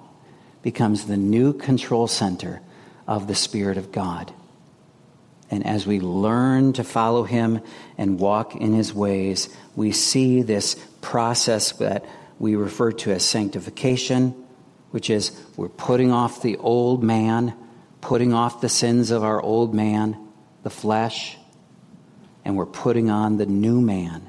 becomes 0.62 1.06
the 1.06 1.16
new 1.16 1.52
control 1.52 2.06
center 2.06 2.60
of 3.06 3.26
the 3.26 3.34
Spirit 3.34 3.76
of 3.76 3.92
God. 3.92 4.32
And 5.50 5.66
as 5.66 5.86
we 5.86 6.00
learn 6.00 6.74
to 6.74 6.84
follow 6.84 7.24
Him 7.24 7.60
and 7.98 8.20
walk 8.20 8.54
in 8.54 8.72
His 8.72 8.94
ways, 8.94 9.48
we 9.74 9.92
see 9.92 10.42
this 10.42 10.74
process 11.00 11.72
that 11.72 12.04
we 12.38 12.54
refer 12.54 12.92
to 12.92 13.12
as 13.12 13.24
sanctification, 13.24 14.30
which 14.90 15.10
is 15.10 15.32
we're 15.56 15.68
putting 15.68 16.12
off 16.12 16.42
the 16.42 16.56
old 16.58 17.02
man 17.02 17.54
putting 18.00 18.32
off 18.32 18.60
the 18.60 18.68
sins 18.68 19.10
of 19.10 19.22
our 19.22 19.40
old 19.40 19.74
man, 19.74 20.16
the 20.62 20.70
flesh, 20.70 21.36
and 22.44 22.56
we're 22.56 22.66
putting 22.66 23.10
on 23.10 23.36
the 23.36 23.46
new 23.46 23.80
man, 23.80 24.26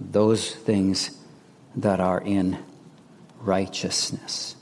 those 0.00 0.50
things 0.50 1.16
that 1.76 2.00
are 2.00 2.20
in 2.20 2.58
righteousness. 3.44 4.56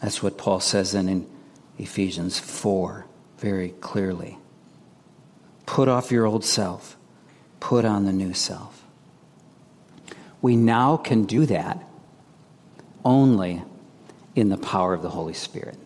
That's 0.00 0.22
what 0.22 0.38
Paul 0.38 0.60
says 0.60 0.92
then 0.92 1.08
in 1.08 1.26
Ephesians 1.78 2.38
4 2.38 3.06
very 3.38 3.70
clearly. 3.80 4.38
Put 5.66 5.88
off 5.88 6.12
your 6.12 6.26
old 6.26 6.44
self, 6.44 6.96
put 7.60 7.84
on 7.84 8.04
the 8.04 8.12
new 8.12 8.34
self. 8.34 8.84
We 10.40 10.56
now 10.56 10.96
can 10.96 11.24
do 11.24 11.46
that 11.46 11.82
only 13.04 13.62
in 14.34 14.48
the 14.48 14.56
power 14.56 14.94
of 14.94 15.02
the 15.02 15.10
Holy 15.10 15.34
Spirit. 15.34 15.78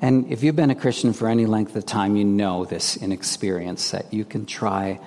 And 0.00 0.30
if 0.30 0.42
you've 0.42 0.56
been 0.56 0.70
a 0.70 0.74
Christian 0.74 1.12
for 1.12 1.28
any 1.28 1.46
length 1.46 1.74
of 1.74 1.84
time, 1.84 2.16
you 2.16 2.24
know 2.24 2.64
this 2.64 2.96
in 2.96 3.12
experience 3.12 3.90
that 3.90 4.12
you 4.12 4.24
can 4.24 4.46
try 4.46 5.00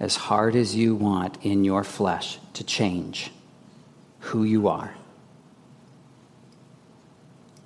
as 0.00 0.16
hard 0.16 0.56
as 0.56 0.74
you 0.74 0.94
want 0.94 1.38
in 1.44 1.64
your 1.64 1.84
flesh 1.84 2.38
to 2.54 2.64
change 2.64 3.30
who 4.20 4.44
you 4.44 4.68
are. 4.68 4.94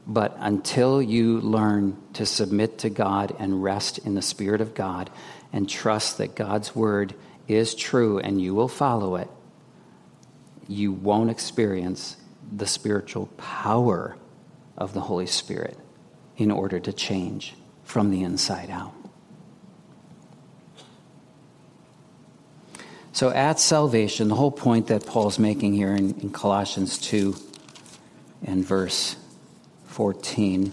But 0.07 0.37
until 0.39 1.01
you 1.01 1.41
learn 1.41 1.97
to 2.15 2.27
submit 2.27 2.79
to 2.79 2.91
God 2.91 3.35
and 3.39 3.63
rest 3.63 3.99
in 3.99 4.15
the 4.15 4.23
Spirit 4.23 4.61
of 4.61 4.75
God 4.75 5.11
and 5.53 5.69
trust 5.69 6.19
that 6.19 6.35
God's 6.35 6.75
word 6.75 7.15
is 7.47 7.75
true 7.75 8.19
and 8.19 8.41
you 8.41 8.55
will 8.55 8.69
follow 8.69 9.17
it, 9.17 9.29
you 10.67 10.93
won't 10.93 11.31
experience 11.31 12.17
the 12.51 12.67
spiritual 12.67 13.27
power 13.37 14.17
of 14.77 14.95
the 14.95 15.01
Holy 15.01 15.27
Spirit 15.27 15.77
in 16.37 16.51
order 16.51 16.81
to 16.81 16.93
change 16.93 17.55
from 17.85 18.11
the 18.11 18.23
inside 18.23 18.71
out. 18.71 18.95
So, 23.13 23.31
at 23.31 23.59
salvation, 23.59 24.29
the 24.29 24.37
whole 24.37 24.53
point 24.53 24.87
that 24.87 25.05
Paul's 25.05 25.39
making 25.39 25.75
here 25.75 25.95
in, 25.95 26.19
in 26.21 26.31
Colossians 26.31 26.97
2 26.99 27.35
and 28.47 28.65
verse 28.65 29.17
14, 29.87 30.73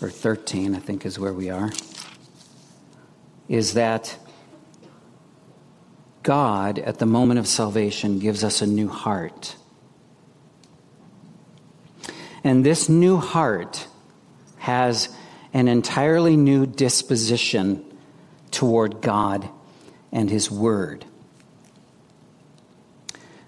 or 0.00 0.08
13, 0.08 0.76
I 0.76 0.78
think 0.78 1.04
is 1.04 1.18
where 1.18 1.32
we 1.32 1.50
are, 1.50 1.72
is 3.48 3.74
that 3.74 4.16
God, 6.22 6.78
at 6.78 7.00
the 7.00 7.06
moment 7.06 7.40
of 7.40 7.48
salvation, 7.48 8.20
gives 8.20 8.44
us 8.44 8.62
a 8.62 8.66
new 8.66 8.88
heart. 8.88 9.56
And 12.44 12.64
this 12.64 12.88
new 12.88 13.16
heart 13.16 13.88
has 14.58 15.08
an 15.52 15.66
entirely 15.66 16.36
new 16.36 16.66
disposition 16.66 17.84
toward 18.52 19.00
God 19.00 19.48
and 20.12 20.30
His 20.30 20.50
Word. 20.50 21.04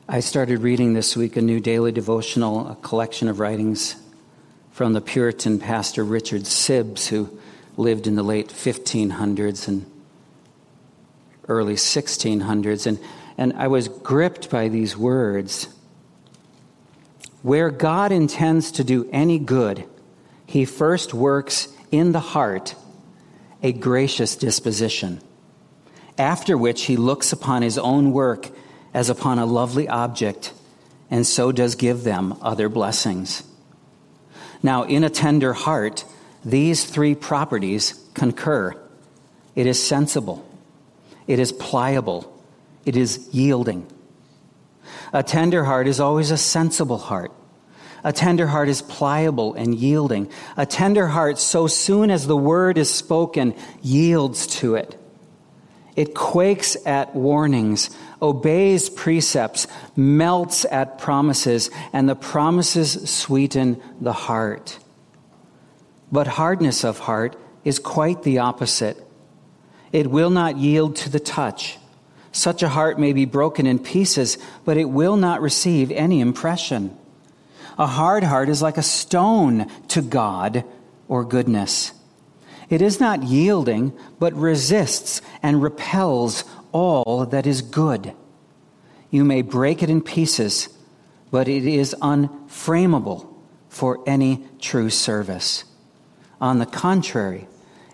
I 0.08 0.20
started 0.20 0.60
reading 0.60 0.94
this 0.94 1.16
week 1.16 1.36
a 1.36 1.42
new 1.42 1.60
daily 1.60 1.92
devotional, 1.92 2.68
a 2.68 2.76
collection 2.76 3.28
of 3.28 3.40
writings 3.40 3.96
from 4.72 4.92
the 4.92 5.00
Puritan 5.00 5.58
pastor 5.58 6.04
Richard 6.04 6.42
Sibbes, 6.42 7.08
who 7.08 7.38
lived 7.76 8.06
in 8.06 8.14
the 8.14 8.22
late 8.22 8.48
1500s 8.48 9.68
and 9.68 9.84
early 11.48 11.74
1600s. 11.74 12.86
And, 12.86 12.98
and 13.36 13.52
I 13.54 13.68
was 13.68 13.88
gripped 13.88 14.50
by 14.50 14.68
these 14.68 14.96
words 14.96 15.68
where 17.42 17.70
God 17.70 18.12
intends 18.12 18.72
to 18.72 18.84
do 18.84 19.08
any 19.12 19.38
good, 19.38 19.84
he 20.46 20.64
first 20.64 21.14
works 21.14 21.68
in 21.90 22.12
the 22.12 22.20
heart 22.20 22.74
a 23.62 23.72
gracious 23.72 24.36
disposition, 24.36 25.20
after 26.18 26.58
which 26.58 26.84
he 26.84 26.96
looks 26.96 27.32
upon 27.32 27.62
his 27.62 27.78
own 27.78 28.12
work 28.12 28.50
as 28.92 29.08
upon 29.08 29.38
a 29.38 29.46
lovely 29.46 29.88
object, 29.88 30.52
and 31.10 31.26
so 31.26 31.52
does 31.52 31.74
give 31.74 32.02
them 32.02 32.36
other 32.42 32.68
blessings. 32.68 33.44
Now, 34.62 34.82
in 34.82 35.04
a 35.04 35.10
tender 35.10 35.52
heart, 35.52 36.04
these 36.44 36.84
three 36.84 37.14
properties 37.14 38.04
concur 38.14 38.74
it 39.54 39.66
is 39.66 39.82
sensible, 39.82 40.46
it 41.26 41.38
is 41.38 41.52
pliable, 41.52 42.32
it 42.84 42.96
is 42.96 43.28
yielding. 43.32 43.86
A 45.12 45.22
tender 45.22 45.64
heart 45.64 45.86
is 45.86 46.00
always 46.00 46.30
a 46.30 46.36
sensible 46.36 46.98
heart. 46.98 47.32
A 48.04 48.12
tender 48.12 48.46
heart 48.46 48.68
is 48.68 48.82
pliable 48.82 49.54
and 49.54 49.74
yielding. 49.74 50.30
A 50.56 50.64
tender 50.64 51.08
heart, 51.08 51.38
so 51.38 51.66
soon 51.66 52.10
as 52.10 52.26
the 52.26 52.36
word 52.36 52.78
is 52.78 52.92
spoken, 52.92 53.54
yields 53.82 54.46
to 54.58 54.76
it. 54.76 54.97
It 55.98 56.14
quakes 56.14 56.76
at 56.86 57.16
warnings, 57.16 57.90
obeys 58.22 58.88
precepts, 58.88 59.66
melts 59.96 60.64
at 60.64 60.98
promises, 61.00 61.72
and 61.92 62.08
the 62.08 62.14
promises 62.14 63.10
sweeten 63.10 63.82
the 64.00 64.12
heart. 64.12 64.78
But 66.12 66.28
hardness 66.28 66.84
of 66.84 67.00
heart 67.00 67.34
is 67.64 67.80
quite 67.80 68.22
the 68.22 68.38
opposite. 68.38 68.96
It 69.90 70.08
will 70.08 70.30
not 70.30 70.56
yield 70.56 70.94
to 70.98 71.10
the 71.10 71.18
touch. 71.18 71.78
Such 72.30 72.62
a 72.62 72.68
heart 72.68 73.00
may 73.00 73.12
be 73.12 73.24
broken 73.24 73.66
in 73.66 73.80
pieces, 73.80 74.38
but 74.64 74.76
it 74.76 74.88
will 74.88 75.16
not 75.16 75.42
receive 75.42 75.90
any 75.90 76.20
impression. 76.20 76.96
A 77.76 77.88
hard 77.88 78.22
heart 78.22 78.48
is 78.48 78.62
like 78.62 78.78
a 78.78 78.84
stone 78.84 79.68
to 79.88 80.00
God 80.00 80.62
or 81.08 81.24
goodness. 81.24 81.90
It 82.70 82.82
is 82.82 83.00
not 83.00 83.22
yielding, 83.22 83.92
but 84.18 84.34
resists 84.34 85.22
and 85.42 85.62
repels 85.62 86.44
all 86.72 87.24
that 87.26 87.46
is 87.46 87.62
good. 87.62 88.12
You 89.10 89.24
may 89.24 89.42
break 89.42 89.82
it 89.82 89.88
in 89.88 90.02
pieces, 90.02 90.68
but 91.30 91.48
it 91.48 91.64
is 91.64 91.94
unframeable 92.02 93.26
for 93.68 94.00
any 94.06 94.44
true 94.60 94.90
service. 94.90 95.64
On 96.40 96.58
the 96.58 96.66
contrary, 96.66 97.48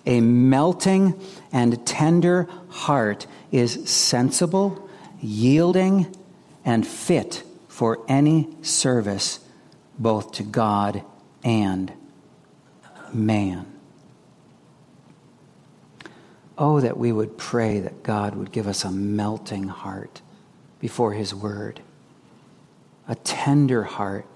a 0.06 0.20
melting 0.20 1.18
and 1.52 1.86
tender 1.86 2.48
heart 2.68 3.26
is 3.52 3.88
sensible, 3.88 4.88
yielding, 5.20 6.14
and 6.64 6.86
fit 6.86 7.42
for 7.68 8.04
any 8.08 8.48
service, 8.62 9.40
both 9.98 10.32
to 10.32 10.42
God 10.42 11.02
and 11.42 11.92
man. 13.12 13.73
Oh, 16.56 16.80
that 16.80 16.96
we 16.96 17.10
would 17.10 17.36
pray 17.36 17.80
that 17.80 18.02
God 18.02 18.36
would 18.36 18.52
give 18.52 18.68
us 18.68 18.84
a 18.84 18.90
melting 18.90 19.68
heart 19.68 20.22
before 20.80 21.12
His 21.12 21.34
Word, 21.34 21.80
a 23.08 23.14
tender 23.16 23.82
heart 23.82 24.26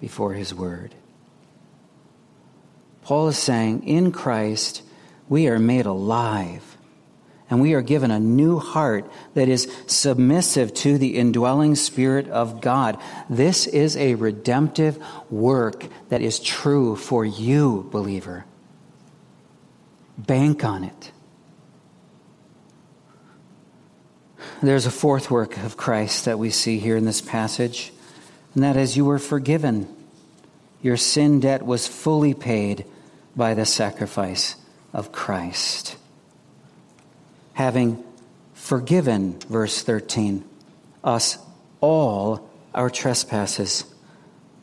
before 0.00 0.34
His 0.34 0.54
Word. 0.54 0.94
Paul 3.02 3.28
is 3.28 3.38
saying, 3.38 3.86
in 3.86 4.12
Christ, 4.12 4.82
we 5.28 5.48
are 5.48 5.58
made 5.58 5.86
alive 5.86 6.76
and 7.52 7.60
we 7.60 7.74
are 7.74 7.82
given 7.82 8.10
a 8.10 8.18
new 8.18 8.58
heart 8.58 9.10
that 9.34 9.46
is 9.46 9.70
submissive 9.86 10.72
to 10.72 10.96
the 10.96 11.18
indwelling 11.18 11.74
Spirit 11.74 12.26
of 12.28 12.62
God. 12.62 12.98
This 13.28 13.66
is 13.66 13.94
a 13.96 14.14
redemptive 14.14 14.98
work 15.30 15.86
that 16.08 16.22
is 16.22 16.40
true 16.40 16.96
for 16.96 17.26
you, 17.26 17.86
believer. 17.90 18.46
Bank 20.18 20.64
on 20.64 20.84
it. 20.84 21.12
There's 24.62 24.86
a 24.86 24.90
fourth 24.90 25.30
work 25.30 25.56
of 25.58 25.76
Christ 25.76 26.24
that 26.26 26.38
we 26.38 26.50
see 26.50 26.78
here 26.78 26.96
in 26.96 27.04
this 27.04 27.20
passage, 27.20 27.92
and 28.54 28.62
that 28.62 28.76
is 28.76 28.96
you 28.96 29.04
were 29.04 29.18
forgiven. 29.18 29.88
Your 30.82 30.96
sin 30.96 31.40
debt 31.40 31.64
was 31.64 31.88
fully 31.88 32.34
paid 32.34 32.84
by 33.34 33.54
the 33.54 33.66
sacrifice 33.66 34.56
of 34.92 35.10
Christ. 35.10 35.96
Having 37.54 38.04
forgiven, 38.54 39.38
verse 39.48 39.82
13, 39.82 40.44
us 41.02 41.38
all 41.80 42.48
our 42.74 42.90
trespasses. 42.90 43.84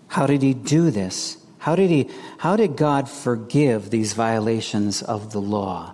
How 0.07 0.27
did 0.27 0.41
he 0.41 0.53
do 0.53 0.91
this? 0.91 1.37
How 1.60 1.76
did, 1.76 1.89
he, 1.89 2.10
how 2.38 2.55
did 2.55 2.76
God 2.78 3.10
forgive 3.10 3.89
these 3.89 4.14
violations 4.14 5.01
of 5.01 5.32
the 5.32 5.41
law? 5.41 5.93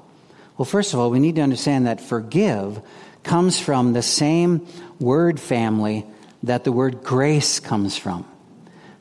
Well, 0.57 0.65
first 0.65 0.93
of 0.93 0.99
all, 0.99 1.09
we 1.09 1.19
need 1.19 1.35
to 1.35 1.41
understand 1.41 1.87
that 1.87 1.99
forgive 1.99 2.81
comes 3.23 3.59
from 3.59 3.93
the 3.93 4.03
same 4.03 4.65
word 4.99 5.39
family 5.39 6.05
that 6.43 6.63
the 6.63 6.71
word 6.71 7.03
grace 7.03 7.59
comes 7.59 7.97
from. 7.97 8.25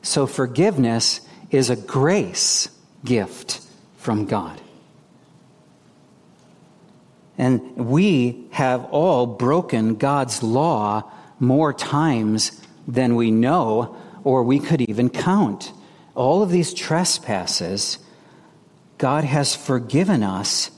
So 0.01 0.25
forgiveness 0.25 1.21
is 1.51 1.69
a 1.69 1.75
grace 1.75 2.67
gift 3.03 3.61
from 3.97 4.25
God. 4.25 4.59
And 7.37 7.75
we 7.75 8.47
have 8.51 8.85
all 8.85 9.27
broken 9.27 9.95
God's 9.95 10.41
law 10.41 11.11
more 11.39 11.73
times 11.73 12.59
than 12.87 13.15
we 13.15 13.29
know 13.29 13.95
or 14.23 14.43
we 14.43 14.59
could 14.59 14.81
even 14.81 15.09
count 15.09 15.71
all 16.15 16.41
of 16.41 16.49
these 16.49 16.73
trespasses, 16.73 17.99
God 18.97 19.23
has 19.25 19.55
forgiven 19.55 20.23
us 20.23 20.71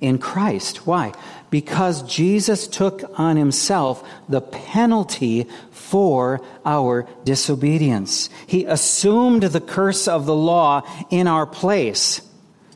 in 0.00 0.18
Christ. 0.18 0.86
Why? 0.86 1.12
Because 1.50 2.02
Jesus 2.02 2.68
took 2.68 3.02
on 3.18 3.36
himself 3.36 4.06
the 4.28 4.40
penalty 4.40 5.46
for 5.70 6.40
our 6.64 7.08
disobedience. 7.24 8.30
He 8.46 8.64
assumed 8.64 9.42
the 9.42 9.60
curse 9.60 10.06
of 10.06 10.26
the 10.26 10.34
law 10.34 10.82
in 11.10 11.26
our 11.26 11.46
place. 11.46 12.20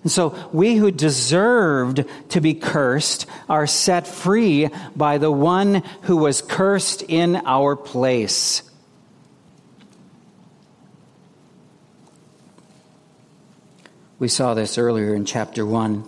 And 0.03 0.11
so 0.11 0.35
we 0.53 0.77
who 0.77 0.91
deserved 0.91 2.05
to 2.31 2.41
be 2.41 2.55
cursed 2.55 3.27
are 3.49 3.67
set 3.67 4.07
free 4.07 4.69
by 4.97 5.19
the 5.19 5.31
one 5.31 5.83
who 6.03 6.17
was 6.17 6.41
cursed 6.41 7.03
in 7.03 7.37
our 7.45 7.77
place. 7.77 8.63
We 14.21 14.29
saw 14.29 14.53
this 14.53 14.77
earlier 14.77 15.15
in 15.15 15.25
chapter 15.25 15.65
1, 15.65 16.05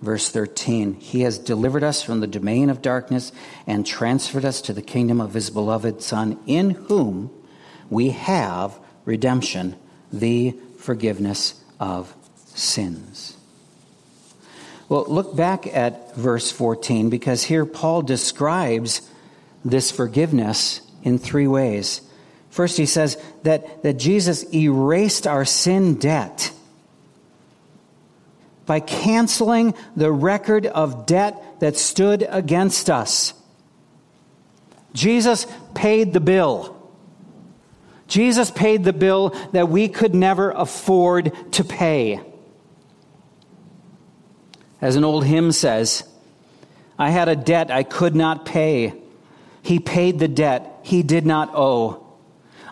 verse 0.00 0.30
13. 0.30 0.94
He 0.94 1.20
has 1.20 1.38
delivered 1.38 1.84
us 1.84 2.02
from 2.02 2.20
the 2.20 2.26
domain 2.26 2.70
of 2.70 2.80
darkness 2.80 3.30
and 3.66 3.86
transferred 3.86 4.46
us 4.46 4.62
to 4.62 4.72
the 4.72 4.80
kingdom 4.80 5.20
of 5.20 5.34
his 5.34 5.50
beloved 5.50 6.00
Son, 6.00 6.38
in 6.46 6.70
whom 6.70 7.30
we 7.90 8.08
have 8.08 8.78
redemption, 9.04 9.76
the 10.10 10.56
forgiveness 10.78 11.62
of 11.78 12.16
sins. 12.36 13.36
Well, 14.88 15.04
look 15.06 15.36
back 15.36 15.66
at 15.66 16.16
verse 16.16 16.50
14 16.50 17.10
because 17.10 17.42
here 17.44 17.66
Paul 17.66 18.00
describes 18.00 19.06
this 19.62 19.90
forgiveness 19.90 20.80
in 21.02 21.18
three 21.18 21.46
ways. 21.46 22.00
First, 22.48 22.78
he 22.78 22.86
says 22.86 23.22
that, 23.42 23.82
that 23.82 23.98
Jesus 23.98 24.50
erased 24.54 25.26
our 25.26 25.44
sin 25.44 25.96
debt 25.96 26.52
by 28.66 28.80
canceling 28.80 29.74
the 29.94 30.12
record 30.12 30.66
of 30.66 31.06
debt 31.06 31.60
that 31.60 31.76
stood 31.76 32.26
against 32.28 32.90
us. 32.90 33.32
Jesus 34.92 35.46
paid 35.74 36.12
the 36.12 36.20
bill. 36.20 36.72
Jesus 38.08 38.50
paid 38.50 38.84
the 38.84 38.92
bill 38.92 39.30
that 39.52 39.68
we 39.68 39.88
could 39.88 40.14
never 40.14 40.50
afford 40.50 41.32
to 41.52 41.64
pay. 41.64 42.20
As 44.80 44.96
an 44.96 45.04
old 45.04 45.24
hymn 45.24 45.52
says, 45.52 46.04
I 46.98 47.10
had 47.10 47.28
a 47.28 47.36
debt 47.36 47.70
I 47.70 47.82
could 47.82 48.14
not 48.14 48.44
pay. 48.44 48.94
He 49.62 49.80
paid 49.80 50.18
the 50.18 50.28
debt 50.28 50.80
he 50.82 51.02
did 51.02 51.26
not 51.26 51.50
owe. 51.54 52.06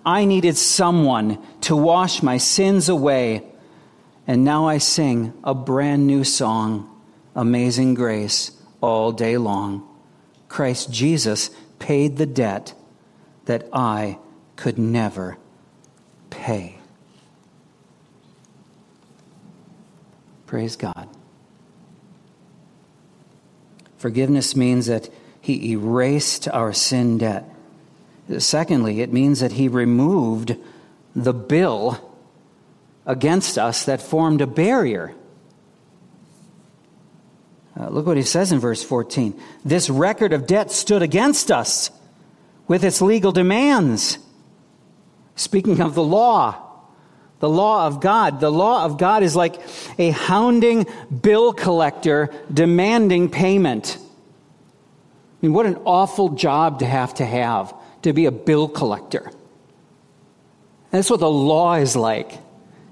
I 0.07 0.25
needed 0.25 0.57
someone 0.57 1.39
to 1.63 1.75
wash 1.75 2.23
my 2.23 2.37
sins 2.37 2.89
away. 2.89 3.43
And 4.27 4.45
now 4.45 4.67
I 4.67 4.79
sing 4.79 5.35
a 5.45 5.55
brand 5.55 6.07
new 6.07 6.25
song, 6.25 6.91
Amazing 7.35 7.95
Grace, 7.95 8.53
all 8.81 9.13
day 9.13 9.37
long. 9.37 9.87
Christ 10.49 10.91
Jesus 10.91 11.51
paid 11.79 12.17
the 12.17 12.27
debt 12.27 12.75
that 13.45 13.69
I 13.73 14.19
could 14.57 14.79
never 14.79 15.37
pay. 16.31 16.79
Praise 20.47 20.77
God. 20.77 21.09
Forgiveness 23.99 24.55
means 24.55 24.87
that 24.87 25.09
He 25.41 25.73
erased 25.73 26.47
our 26.49 26.73
sin 26.73 27.19
debt. 27.19 27.45
Secondly, 28.39 29.01
it 29.01 29.13
means 29.13 29.41
that 29.41 29.53
He 29.53 29.69
removed 29.69 30.57
the 31.17 31.35
bill 31.35 32.04
against 33.07 33.59
us 33.59 33.85
that 33.85 34.01
formed 34.01 34.41
a 34.41 34.47
barrier. 34.47 35.15
Uh, 37.79 37.89
look 37.89 38.07
what 38.07 38.17
he 38.17 38.23
says 38.23 38.53
in 38.53 38.61
verse 38.61 38.83
14. 38.83 39.39
This 39.65 39.91
record 39.91 40.33
of 40.33 40.47
debt 40.47 40.71
stood 40.71 41.03
against 41.03 41.51
us 41.51 41.91
with 42.69 42.85
its 42.85 43.03
legal 43.03 43.33
demands. 43.33 44.19
Speaking 45.35 45.81
of 45.81 45.95
the 45.95 46.03
law, 46.03 46.61
the 47.41 47.49
law 47.49 47.87
of 47.87 48.01
God, 48.01 48.41
the 48.41 48.51
law 48.51 48.85
of 48.85 48.97
God 48.97 49.23
is 49.23 49.35
like 49.35 49.61
a 49.99 50.11
hounding 50.11 50.87
bill 51.21 51.53
collector 51.53 52.31
demanding 52.53 53.29
payment. 53.29 53.99
I 53.99 55.47
mean, 55.47 55.53
what 55.53 55.67
an 55.67 55.77
awful 55.85 56.31
job 56.31 56.79
to 56.79 56.87
have 56.87 57.15
to 57.15 57.27
have 57.27 57.75
to 58.03 58.13
be 58.13 58.27
a 58.27 58.33
bill 58.33 58.69
collector. 58.69 59.31
That's 60.91 61.11
what 61.11 61.21
the 61.21 61.31
law 61.31 61.75
is 61.75 61.97
like 61.97 62.39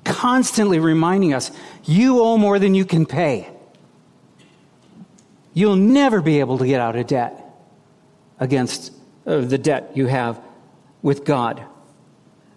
constantly 0.05 0.79
reminding 0.79 1.35
us 1.35 1.51
you 1.85 2.21
owe 2.21 2.37
more 2.37 2.59
than 2.59 2.75
you 2.75 2.85
can 2.85 3.07
pay. 3.07 3.49
You'll 5.55 5.77
never 5.77 6.21
be 6.21 6.41
able 6.41 6.59
to 6.59 6.67
get 6.67 6.81
out 6.81 6.97
of 6.97 7.07
debt 7.07 7.39
against 8.39 8.93
uh, 9.27 9.39
the 9.39 9.59
debt 9.59 9.93
you 9.95 10.07
have 10.07 10.41
with 11.03 11.25
God. 11.25 11.63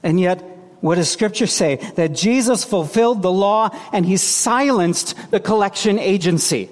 And 0.01 0.19
yet, 0.19 0.41
what 0.81 0.95
does 0.95 1.11
Scripture 1.11 1.47
say? 1.47 1.77
That 1.95 2.13
Jesus 2.13 2.63
fulfilled 2.63 3.21
the 3.21 3.31
law 3.31 3.69
and 3.91 4.05
he 4.05 4.17
silenced 4.17 5.15
the 5.31 5.39
collection 5.39 5.99
agency. 5.99 6.69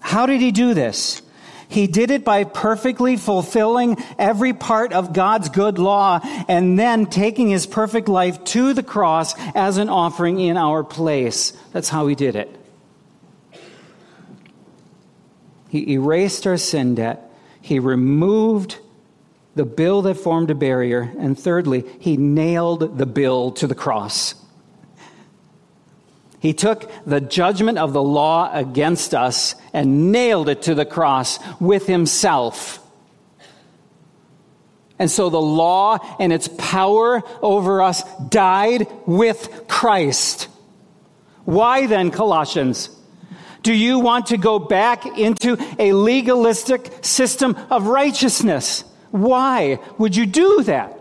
How 0.00 0.26
did 0.26 0.40
he 0.40 0.50
do 0.50 0.74
this? 0.74 1.22
He 1.68 1.86
did 1.86 2.10
it 2.10 2.24
by 2.24 2.44
perfectly 2.44 3.16
fulfilling 3.16 3.96
every 4.18 4.52
part 4.52 4.92
of 4.92 5.12
God's 5.12 5.48
good 5.48 5.78
law 5.78 6.20
and 6.48 6.78
then 6.78 7.06
taking 7.06 7.48
his 7.48 7.66
perfect 7.66 8.08
life 8.08 8.42
to 8.44 8.72
the 8.72 8.82
cross 8.82 9.34
as 9.54 9.76
an 9.76 9.88
offering 9.88 10.38
in 10.38 10.56
our 10.56 10.84
place. 10.84 11.52
That's 11.72 11.88
how 11.88 12.06
he 12.06 12.14
did 12.14 12.36
it. 12.36 12.54
He 15.68 15.92
erased 15.92 16.46
our 16.46 16.56
sin 16.56 16.94
debt. 16.94 17.30
He 17.60 17.78
removed 17.80 18.78
the 19.56 19.64
bill 19.64 20.02
that 20.02 20.14
formed 20.14 20.50
a 20.50 20.54
barrier. 20.54 21.12
And 21.18 21.38
thirdly, 21.38 21.84
he 21.98 22.16
nailed 22.16 22.98
the 22.98 23.06
bill 23.06 23.50
to 23.52 23.66
the 23.66 23.74
cross. 23.74 24.34
He 26.46 26.54
took 26.54 26.88
the 27.04 27.20
judgment 27.20 27.76
of 27.76 27.92
the 27.92 28.00
law 28.00 28.48
against 28.52 29.14
us 29.16 29.56
and 29.72 30.12
nailed 30.12 30.48
it 30.48 30.62
to 30.62 30.76
the 30.76 30.84
cross 30.84 31.40
with 31.60 31.88
himself. 31.88 32.78
And 34.96 35.10
so 35.10 35.28
the 35.28 35.40
law 35.40 35.98
and 36.20 36.32
its 36.32 36.48
power 36.56 37.24
over 37.42 37.82
us 37.82 38.04
died 38.28 38.86
with 39.06 39.64
Christ. 39.66 40.44
Why 41.46 41.88
then, 41.88 42.12
Colossians? 42.12 42.90
Do 43.64 43.74
you 43.74 43.98
want 43.98 44.26
to 44.26 44.36
go 44.36 44.60
back 44.60 45.04
into 45.18 45.56
a 45.80 45.94
legalistic 45.94 47.04
system 47.04 47.56
of 47.70 47.88
righteousness? 47.88 48.84
Why 49.10 49.80
would 49.98 50.14
you 50.14 50.26
do 50.26 50.62
that? 50.62 50.96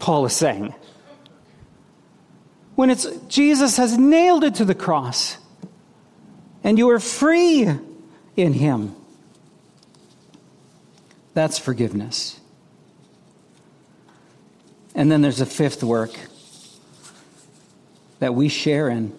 Paul 0.00 0.26
is 0.26 0.34
saying. 0.34 0.74
When 2.80 2.88
it's 2.88 3.06
Jesus 3.28 3.76
has 3.76 3.98
nailed 3.98 4.42
it 4.42 4.54
to 4.54 4.64
the 4.64 4.74
cross 4.74 5.36
and 6.64 6.78
you 6.78 6.88
are 6.88 6.98
free 6.98 7.68
in 8.36 8.52
him. 8.54 8.96
That's 11.34 11.58
forgiveness. 11.58 12.40
And 14.94 15.12
then 15.12 15.20
there's 15.20 15.42
a 15.42 15.46
fifth 15.46 15.84
work 15.84 16.18
that 18.18 18.34
we 18.34 18.48
share 18.48 18.88
in, 18.88 19.12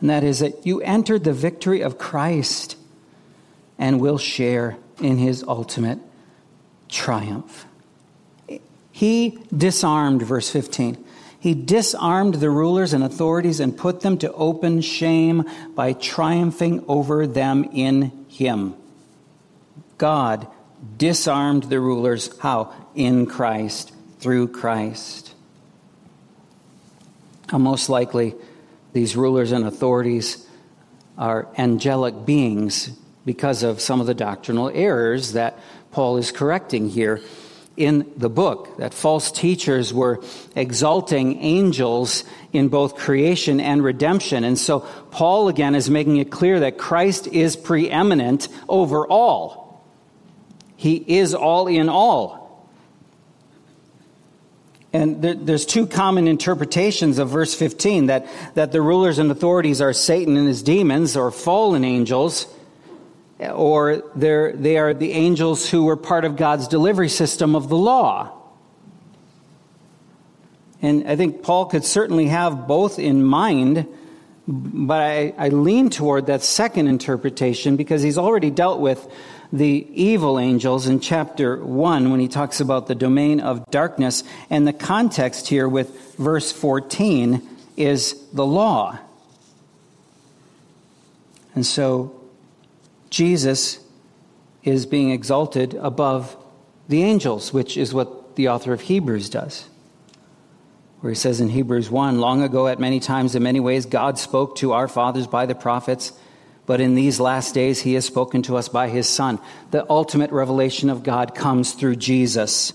and 0.00 0.08
that 0.08 0.24
is 0.24 0.38
that 0.38 0.64
you 0.66 0.80
entered 0.80 1.22
the 1.22 1.34
victory 1.34 1.82
of 1.82 1.98
Christ 1.98 2.78
and 3.76 4.00
will 4.00 4.16
share 4.16 4.78
in 5.02 5.18
his 5.18 5.44
ultimate 5.46 5.98
triumph. 6.88 7.66
He 8.90 9.38
disarmed, 9.54 10.22
verse 10.22 10.48
15. 10.48 11.04
He 11.46 11.54
disarmed 11.54 12.34
the 12.34 12.50
rulers 12.50 12.92
and 12.92 13.04
authorities 13.04 13.60
and 13.60 13.78
put 13.78 14.00
them 14.00 14.18
to 14.18 14.32
open 14.32 14.80
shame 14.80 15.44
by 15.76 15.92
triumphing 15.92 16.84
over 16.88 17.24
them 17.24 17.62
in 17.72 18.26
him. 18.28 18.74
God 19.96 20.48
disarmed 20.98 21.62
the 21.62 21.78
rulers. 21.78 22.36
How? 22.40 22.74
In 22.96 23.26
Christ, 23.26 23.92
through 24.18 24.48
Christ. 24.48 25.36
Now, 27.52 27.58
most 27.58 27.88
likely, 27.88 28.34
these 28.92 29.14
rulers 29.14 29.52
and 29.52 29.64
authorities 29.64 30.44
are 31.16 31.46
angelic 31.56 32.26
beings 32.26 32.90
because 33.24 33.62
of 33.62 33.80
some 33.80 34.00
of 34.00 34.08
the 34.08 34.14
doctrinal 34.14 34.68
errors 34.74 35.34
that 35.34 35.60
Paul 35.92 36.16
is 36.16 36.32
correcting 36.32 36.88
here 36.88 37.20
in 37.76 38.10
the 38.16 38.30
book 38.30 38.78
that 38.78 38.94
false 38.94 39.30
teachers 39.30 39.92
were 39.92 40.22
exalting 40.54 41.42
angels 41.42 42.24
in 42.52 42.68
both 42.68 42.96
creation 42.96 43.60
and 43.60 43.84
redemption. 43.84 44.44
And 44.44 44.58
so 44.58 44.80
Paul 45.10 45.48
again 45.48 45.74
is 45.74 45.90
making 45.90 46.16
it 46.16 46.30
clear 46.30 46.60
that 46.60 46.78
Christ 46.78 47.26
is 47.26 47.54
preeminent 47.54 48.48
over 48.68 49.06
all. 49.06 49.84
He 50.76 50.96
is 50.96 51.34
all 51.34 51.68
in 51.68 51.88
all. 51.88 52.46
And 54.92 55.20
there, 55.20 55.34
there's 55.34 55.66
two 55.66 55.86
common 55.86 56.26
interpretations 56.26 57.18
of 57.18 57.28
verse 57.28 57.54
15 57.54 58.06
that, 58.06 58.26
that 58.54 58.72
the 58.72 58.80
rulers 58.80 59.18
and 59.18 59.30
authorities 59.30 59.82
are 59.82 59.92
Satan 59.92 60.38
and 60.38 60.48
his 60.48 60.62
demons 60.62 61.16
or 61.16 61.30
fallen 61.30 61.84
angels 61.84 62.46
or 63.40 64.02
they're, 64.14 64.94
the 64.94 65.12
angels 65.12 65.68
who 65.68 65.84
were 65.84 65.96
part 65.96 66.24
of 66.24 66.36
God's 66.36 66.68
delivery 66.68 67.08
system 67.08 67.54
of 67.54 67.68
the 67.68 67.76
law. 67.76 68.32
And 70.82 71.08
I 71.08 71.16
think 71.16 71.42
Paul 71.42 71.66
could 71.66 71.84
certainly 71.84 72.26
have 72.26 72.66
both 72.66 72.98
in 72.98 73.24
mind, 73.24 73.86
but 74.46 75.00
I, 75.00 75.34
I 75.36 75.48
lean 75.48 75.90
toward 75.90 76.26
that 76.26 76.42
second 76.42 76.86
interpretation 76.86 77.76
because 77.76 78.02
he's 78.02 78.18
already 78.18 78.50
dealt 78.50 78.80
with 78.80 79.06
the 79.52 79.86
evil 79.90 80.38
angels 80.38 80.86
in 80.86 81.00
chapter 81.00 81.62
1 81.64 82.10
when 82.10 82.20
he 82.20 82.28
talks 82.28 82.60
about 82.60 82.86
the 82.88 82.94
domain 82.94 83.40
of 83.40 83.70
darkness. 83.70 84.24
And 84.50 84.66
the 84.66 84.72
context 84.72 85.48
here 85.48 85.68
with 85.68 86.16
verse 86.16 86.52
14 86.52 87.46
is 87.76 88.14
the 88.32 88.44
law. 88.44 88.98
And 91.54 91.64
so 91.64 92.14
Jesus 93.16 93.78
is 94.62 94.84
being 94.84 95.10
exalted 95.10 95.72
above 95.72 96.36
the 96.86 97.02
angels, 97.02 97.50
which 97.50 97.78
is 97.78 97.94
what 97.94 98.36
the 98.36 98.50
author 98.50 98.74
of 98.74 98.82
Hebrews 98.82 99.30
does. 99.30 99.70
Where 101.00 101.12
he 101.12 101.16
says 101.16 101.40
in 101.40 101.48
Hebrews 101.48 101.90
1 101.90 102.20
Long 102.20 102.42
ago, 102.42 102.68
at 102.68 102.78
many 102.78 103.00
times, 103.00 103.34
in 103.34 103.42
many 103.42 103.58
ways, 103.58 103.86
God 103.86 104.18
spoke 104.18 104.56
to 104.56 104.72
our 104.72 104.86
fathers 104.86 105.26
by 105.26 105.46
the 105.46 105.54
prophets, 105.54 106.12
but 106.66 106.78
in 106.78 106.94
these 106.94 107.18
last 107.18 107.54
days, 107.54 107.80
he 107.80 107.94
has 107.94 108.04
spoken 108.04 108.42
to 108.42 108.58
us 108.58 108.68
by 108.68 108.90
his 108.90 109.08
Son. 109.08 109.38
The 109.70 109.90
ultimate 109.90 110.30
revelation 110.30 110.90
of 110.90 111.02
God 111.02 111.34
comes 111.34 111.72
through 111.72 111.96
Jesus. 111.96 112.74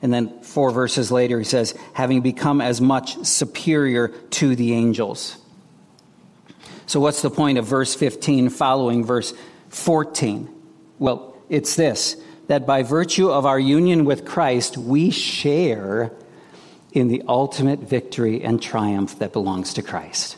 And 0.00 0.14
then 0.14 0.42
four 0.42 0.70
verses 0.70 1.10
later, 1.10 1.40
he 1.40 1.44
says, 1.44 1.76
having 1.92 2.20
become 2.20 2.60
as 2.60 2.80
much 2.80 3.16
superior 3.26 4.08
to 4.38 4.54
the 4.54 4.74
angels. 4.74 5.38
So, 6.86 7.00
what's 7.00 7.22
the 7.22 7.30
point 7.30 7.58
of 7.58 7.66
verse 7.66 7.94
15 7.94 8.50
following 8.50 9.04
verse 9.04 9.32
14? 9.70 10.48
Well, 10.98 11.36
it's 11.48 11.76
this 11.76 12.16
that 12.46 12.66
by 12.66 12.82
virtue 12.82 13.30
of 13.30 13.46
our 13.46 13.58
union 13.58 14.04
with 14.04 14.24
Christ, 14.26 14.76
we 14.76 15.10
share 15.10 16.12
in 16.92 17.08
the 17.08 17.22
ultimate 17.26 17.80
victory 17.80 18.42
and 18.42 18.62
triumph 18.62 19.18
that 19.18 19.32
belongs 19.32 19.74
to 19.74 19.82
Christ. 19.82 20.36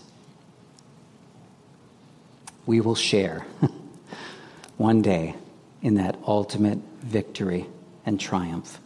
We 2.64 2.80
will 2.80 2.94
share 2.94 3.44
one 4.76 5.02
day 5.02 5.34
in 5.82 5.94
that 5.94 6.16
ultimate 6.26 6.78
victory 7.00 7.66
and 8.04 8.20
triumph 8.20 8.80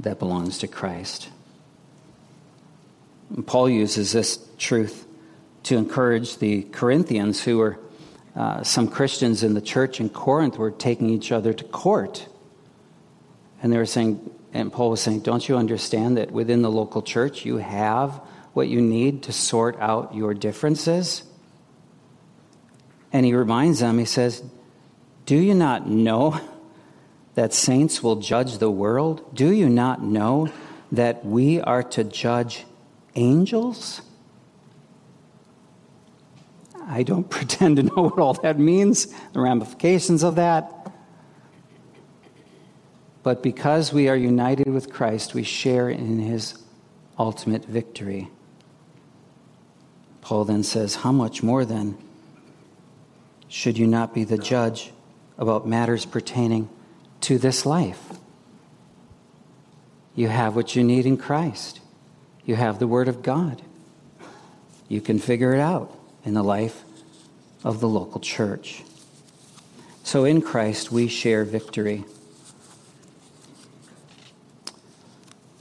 that 0.00 0.18
belongs 0.18 0.58
to 0.58 0.68
Christ. 0.68 1.28
And 3.34 3.46
Paul 3.46 3.68
uses 3.68 4.12
this 4.12 4.38
truth 4.58 5.03
to 5.64 5.76
encourage 5.76 6.38
the 6.38 6.62
Corinthians, 6.62 7.42
who 7.42 7.58
were 7.58 7.78
uh, 8.36 8.62
some 8.62 8.88
Christians 8.88 9.42
in 9.42 9.54
the 9.54 9.60
church 9.60 10.00
in 10.00 10.08
Corinth 10.08 10.58
were 10.58 10.70
taking 10.70 11.10
each 11.10 11.32
other 11.32 11.52
to 11.52 11.64
court. 11.64 12.26
And 13.62 13.72
they 13.72 13.78
were 13.78 13.86
saying, 13.86 14.30
and 14.52 14.72
Paul 14.72 14.90
was 14.90 15.00
saying, 15.00 15.20
Don't 15.20 15.48
you 15.48 15.56
understand 15.56 16.16
that 16.16 16.30
within 16.30 16.62
the 16.62 16.70
local 16.70 17.02
church 17.02 17.44
you 17.44 17.58
have 17.58 18.10
what 18.52 18.68
you 18.68 18.80
need 18.80 19.24
to 19.24 19.32
sort 19.32 19.78
out 19.80 20.14
your 20.14 20.34
differences? 20.34 21.22
And 23.12 23.24
he 23.24 23.34
reminds 23.34 23.80
them, 23.80 23.98
he 23.98 24.04
says, 24.04 24.42
Do 25.26 25.36
you 25.36 25.54
not 25.54 25.88
know 25.88 26.40
that 27.34 27.52
saints 27.52 28.02
will 28.02 28.16
judge 28.16 28.58
the 28.58 28.70
world? 28.70 29.34
Do 29.34 29.52
you 29.52 29.68
not 29.68 30.02
know 30.02 30.50
that 30.92 31.24
we 31.24 31.60
are 31.60 31.82
to 31.82 32.04
judge 32.04 32.64
angels? 33.14 34.02
I 36.86 37.02
don't 37.02 37.28
pretend 37.30 37.76
to 37.76 37.82
know 37.82 38.08
what 38.08 38.18
all 38.18 38.34
that 38.34 38.58
means, 38.58 39.06
the 39.32 39.40
ramifications 39.40 40.22
of 40.22 40.36
that. 40.36 40.70
But 43.22 43.42
because 43.42 43.92
we 43.92 44.08
are 44.08 44.16
united 44.16 44.68
with 44.68 44.92
Christ, 44.92 45.34
we 45.34 45.44
share 45.44 45.88
in 45.88 46.18
his 46.18 46.62
ultimate 47.18 47.64
victory. 47.64 48.28
Paul 50.20 50.44
then 50.44 50.62
says, 50.62 50.96
How 50.96 51.12
much 51.12 51.42
more 51.42 51.64
then 51.64 51.96
should 53.48 53.78
you 53.78 53.86
not 53.86 54.12
be 54.12 54.24
the 54.24 54.36
judge 54.36 54.92
about 55.38 55.66
matters 55.66 56.04
pertaining 56.04 56.68
to 57.22 57.38
this 57.38 57.64
life? 57.64 58.10
You 60.14 60.28
have 60.28 60.54
what 60.54 60.76
you 60.76 60.84
need 60.84 61.06
in 61.06 61.16
Christ, 61.16 61.80
you 62.44 62.56
have 62.56 62.78
the 62.78 62.86
Word 62.86 63.08
of 63.08 63.22
God. 63.22 63.62
You 64.86 65.00
can 65.00 65.18
figure 65.18 65.54
it 65.54 65.60
out 65.60 65.98
in 66.24 66.34
the 66.34 66.42
life 66.42 66.82
of 67.62 67.80
the 67.80 67.88
local 67.88 68.20
church. 68.20 68.82
So 70.02 70.24
in 70.24 70.42
Christ, 70.42 70.92
we 70.92 71.08
share 71.08 71.44
victory. 71.44 72.04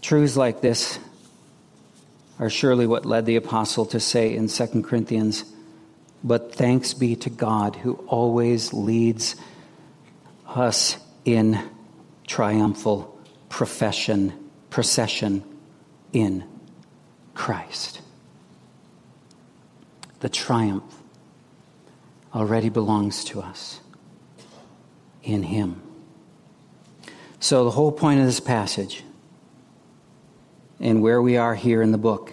Truths 0.01 0.35
like 0.35 0.61
this 0.61 0.99
are 2.39 2.49
surely 2.49 2.85
what 2.85 3.05
led 3.05 3.25
the 3.25 3.37
apostle 3.37 3.85
to 3.87 3.99
say 3.99 4.35
in 4.35 4.47
2 4.47 4.83
Corinthians, 4.83 5.45
but 6.23 6.53
thanks 6.55 6.93
be 6.93 7.15
to 7.15 7.29
God 7.29 7.75
who 7.77 7.93
always 8.07 8.73
leads 8.73 9.35
us 10.47 10.97
in 11.23 11.57
triumphal 12.27 13.17
profession, 13.49 14.33
procession 14.69 15.43
in 16.11 16.43
Christ 17.33 18.02
the 20.23 20.29
triumph 20.29 21.03
already 22.33 22.69
belongs 22.69 23.25
to 23.25 23.41
us 23.41 23.81
in 25.21 25.43
Him. 25.43 25.81
So, 27.41 27.65
the 27.65 27.71
whole 27.71 27.91
point 27.91 28.21
of 28.21 28.25
this 28.25 28.39
passage 28.39 29.03
and 30.79 31.01
where 31.01 31.21
we 31.21 31.35
are 31.35 31.55
here 31.55 31.81
in 31.81 31.91
the 31.91 31.97
book 31.97 32.31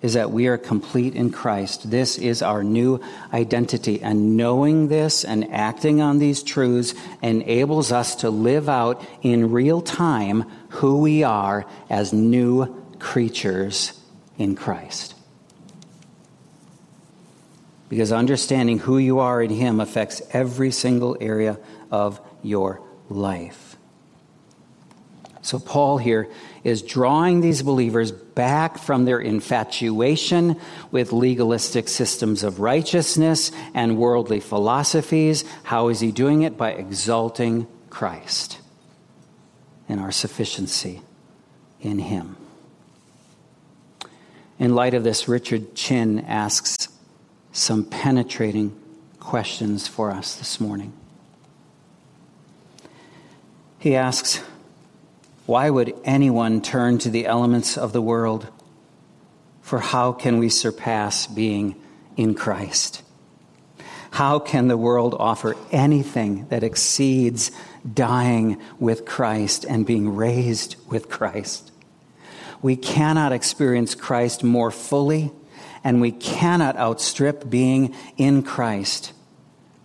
is 0.00 0.14
that 0.14 0.30
we 0.30 0.46
are 0.46 0.56
complete 0.56 1.14
in 1.14 1.30
Christ. 1.30 1.90
This 1.90 2.16
is 2.16 2.40
our 2.40 2.64
new 2.64 2.98
identity. 3.30 4.00
And 4.00 4.38
knowing 4.38 4.88
this 4.88 5.22
and 5.22 5.52
acting 5.52 6.00
on 6.00 6.18
these 6.18 6.42
truths 6.42 6.94
enables 7.20 7.92
us 7.92 8.16
to 8.16 8.30
live 8.30 8.70
out 8.70 9.06
in 9.20 9.52
real 9.52 9.82
time 9.82 10.50
who 10.70 11.02
we 11.02 11.24
are 11.24 11.66
as 11.90 12.14
new 12.14 12.74
creatures 12.98 13.92
in 14.38 14.56
Christ. 14.56 15.14
Because 17.92 18.10
understanding 18.10 18.78
who 18.78 18.96
you 18.96 19.18
are 19.18 19.42
in 19.42 19.50
Him 19.50 19.78
affects 19.78 20.22
every 20.30 20.70
single 20.70 21.14
area 21.20 21.58
of 21.90 22.22
your 22.42 22.80
life. 23.10 23.76
So, 25.42 25.58
Paul 25.58 25.98
here 25.98 26.30
is 26.64 26.80
drawing 26.80 27.42
these 27.42 27.62
believers 27.62 28.10
back 28.10 28.78
from 28.78 29.04
their 29.04 29.20
infatuation 29.20 30.58
with 30.90 31.12
legalistic 31.12 31.86
systems 31.86 32.44
of 32.44 32.60
righteousness 32.60 33.52
and 33.74 33.98
worldly 33.98 34.40
philosophies. 34.40 35.44
How 35.62 35.88
is 35.88 36.00
he 36.00 36.12
doing 36.12 36.44
it? 36.44 36.56
By 36.56 36.70
exalting 36.70 37.66
Christ 37.90 38.58
and 39.86 40.00
our 40.00 40.12
sufficiency 40.12 41.02
in 41.82 41.98
him. 41.98 42.38
In 44.58 44.74
light 44.74 44.94
of 44.94 45.04
this, 45.04 45.28
Richard 45.28 45.74
Chin 45.74 46.20
asks 46.20 46.88
some 47.52 47.84
penetrating 47.84 48.76
questions 49.20 49.86
for 49.86 50.10
us 50.10 50.36
this 50.36 50.58
morning. 50.58 50.92
He 53.78 53.94
asks, 53.94 54.42
why 55.46 55.70
would 55.70 55.94
anyone 56.04 56.62
turn 56.62 56.98
to 56.98 57.10
the 57.10 57.26
elements 57.26 57.76
of 57.76 57.92
the 57.92 58.02
world? 58.02 58.46
For 59.60 59.80
how 59.80 60.12
can 60.12 60.38
we 60.38 60.48
surpass 60.48 61.26
being 61.26 61.80
in 62.16 62.34
Christ? 62.34 63.02
How 64.12 64.38
can 64.38 64.68
the 64.68 64.76
world 64.76 65.16
offer 65.18 65.56
anything 65.70 66.46
that 66.48 66.62
exceeds 66.62 67.50
dying 67.92 68.60
with 68.78 69.04
Christ 69.04 69.64
and 69.64 69.86
being 69.86 70.14
raised 70.14 70.76
with 70.88 71.08
Christ? 71.08 71.72
We 72.60 72.76
cannot 72.76 73.32
experience 73.32 73.94
Christ 73.94 74.44
more 74.44 74.70
fully, 74.70 75.32
and 75.84 76.00
we 76.00 76.12
cannot 76.12 76.76
outstrip 76.76 77.48
being 77.48 77.94
in 78.16 78.42
Christ 78.42 79.12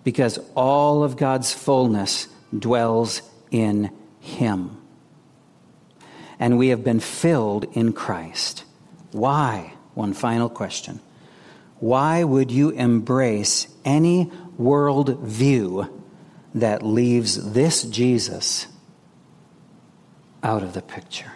because 0.04 0.40
all 0.56 1.04
of 1.04 1.18
God's 1.18 1.54
fullness 1.54 2.28
dwells 2.58 3.22
in 3.52 3.92
Him 4.20 4.78
and 6.40 6.58
we 6.58 6.70
have 6.70 6.84
been 6.84 7.00
filled 7.00 7.66
in 7.76 7.94
Christ. 7.94 8.64
Why? 9.12 9.74
One 9.94 10.14
final 10.14 10.50
question. 10.50 11.00
Why 11.80 12.24
would 12.24 12.52
you 12.52 12.70
embrace 12.72 13.68
any 13.86 14.32
world 14.58 15.20
view 15.20 16.04
that 16.54 16.84
leaves 16.84 17.54
this 17.54 17.84
Jesus 17.84 18.68
out 20.44 20.64
of 20.64 20.74
the 20.74 20.82
picture? 20.82 21.32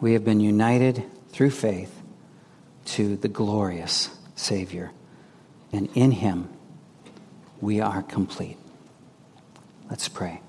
We 0.00 0.14
have 0.14 0.24
been 0.24 0.40
united 0.40 1.04
through 1.30 1.50
faith 1.50 1.94
to 2.86 3.16
the 3.16 3.28
glorious 3.28 4.08
Savior, 4.34 4.92
and 5.72 5.88
in 5.94 6.10
Him 6.10 6.48
we 7.60 7.80
are 7.80 8.02
complete. 8.02 8.56
Let's 9.90 10.08
pray. 10.08 10.40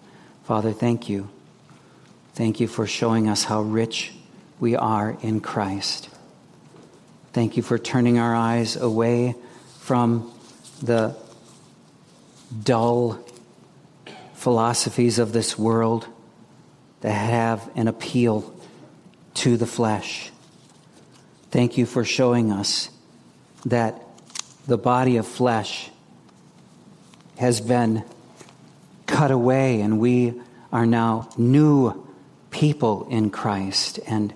Father, 0.43 0.71
thank 0.71 1.09
you. 1.09 1.29
Thank 2.33 2.61
you 2.61 2.67
for 2.67 2.87
showing 2.87 3.27
us 3.27 3.43
how 3.43 3.61
rich 3.61 4.13
we 4.59 4.75
are 4.75 5.17
in 5.21 5.41
Christ. 5.41 6.09
Thank 7.33 7.57
you 7.57 7.63
for 7.63 7.77
turning 7.77 8.19
our 8.19 8.35
eyes 8.35 8.77
away 8.77 9.35
from 9.79 10.31
the 10.81 11.15
dull 12.63 13.19
philosophies 14.33 15.19
of 15.19 15.33
this 15.33 15.57
world 15.57 16.07
that 17.01 17.11
have 17.11 17.69
an 17.75 17.87
appeal 17.87 18.53
to 19.41 19.57
the 19.57 19.65
flesh. 19.65 20.31
Thank 21.49 21.75
you 21.75 21.87
for 21.87 22.05
showing 22.05 22.51
us 22.51 22.91
that 23.65 23.99
the 24.67 24.77
body 24.77 25.17
of 25.17 25.25
flesh 25.25 25.89
has 27.37 27.59
been 27.59 28.03
cut 29.07 29.31
away 29.31 29.81
and 29.81 29.99
we 29.99 30.39
are 30.71 30.85
now 30.85 31.27
new 31.39 32.07
people 32.51 33.07
in 33.09 33.31
Christ 33.31 33.99
and 34.05 34.31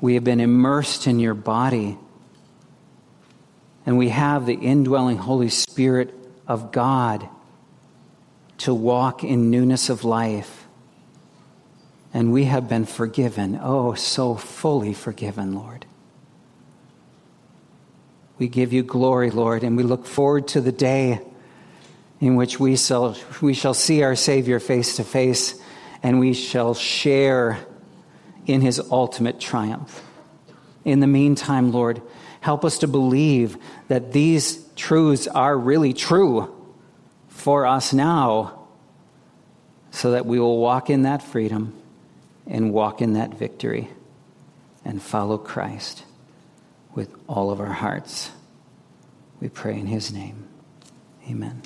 we 0.00 0.14
have 0.14 0.24
been 0.24 0.40
immersed 0.40 1.06
in 1.06 1.20
your 1.20 1.34
body 1.34 1.98
and 3.84 3.98
we 3.98 4.08
have 4.08 4.46
the 4.46 4.54
indwelling 4.54 5.18
Holy 5.18 5.50
Spirit 5.50 6.14
of 6.48 6.72
God 6.72 7.28
to 8.56 8.72
walk 8.72 9.22
in 9.22 9.50
newness 9.50 9.90
of 9.90 10.02
life. 10.02 10.59
And 12.12 12.32
we 12.32 12.44
have 12.44 12.68
been 12.68 12.86
forgiven. 12.86 13.58
Oh, 13.62 13.94
so 13.94 14.34
fully 14.34 14.94
forgiven, 14.94 15.54
Lord. 15.54 15.86
We 18.38 18.48
give 18.48 18.72
you 18.72 18.82
glory, 18.82 19.30
Lord, 19.30 19.62
and 19.62 19.76
we 19.76 19.82
look 19.82 20.06
forward 20.06 20.48
to 20.48 20.60
the 20.60 20.72
day 20.72 21.20
in 22.20 22.36
which 22.36 22.58
we 22.58 22.76
shall, 22.76 23.16
we 23.40 23.54
shall 23.54 23.74
see 23.74 24.02
our 24.02 24.16
Savior 24.16 24.58
face 24.58 24.96
to 24.96 25.04
face 25.04 25.60
and 26.02 26.18
we 26.18 26.32
shall 26.32 26.74
share 26.74 27.58
in 28.46 28.62
his 28.62 28.80
ultimate 28.90 29.38
triumph. 29.38 30.02
In 30.84 31.00
the 31.00 31.06
meantime, 31.06 31.72
Lord, 31.72 32.00
help 32.40 32.64
us 32.64 32.78
to 32.78 32.88
believe 32.88 33.58
that 33.88 34.12
these 34.12 34.64
truths 34.74 35.26
are 35.26 35.56
really 35.56 35.92
true 35.92 36.54
for 37.28 37.66
us 37.66 37.92
now 37.92 38.66
so 39.90 40.12
that 40.12 40.24
we 40.24 40.40
will 40.40 40.58
walk 40.58 40.88
in 40.88 41.02
that 41.02 41.22
freedom 41.22 41.79
and 42.50 42.72
walk 42.72 43.00
in 43.00 43.14
that 43.14 43.32
victory 43.32 43.88
and 44.84 45.00
follow 45.00 45.38
Christ 45.38 46.02
with 46.94 47.14
all 47.28 47.50
of 47.50 47.60
our 47.60 47.72
hearts. 47.72 48.30
We 49.40 49.48
pray 49.48 49.78
in 49.78 49.86
his 49.86 50.12
name. 50.12 50.48
Amen. 51.28 51.62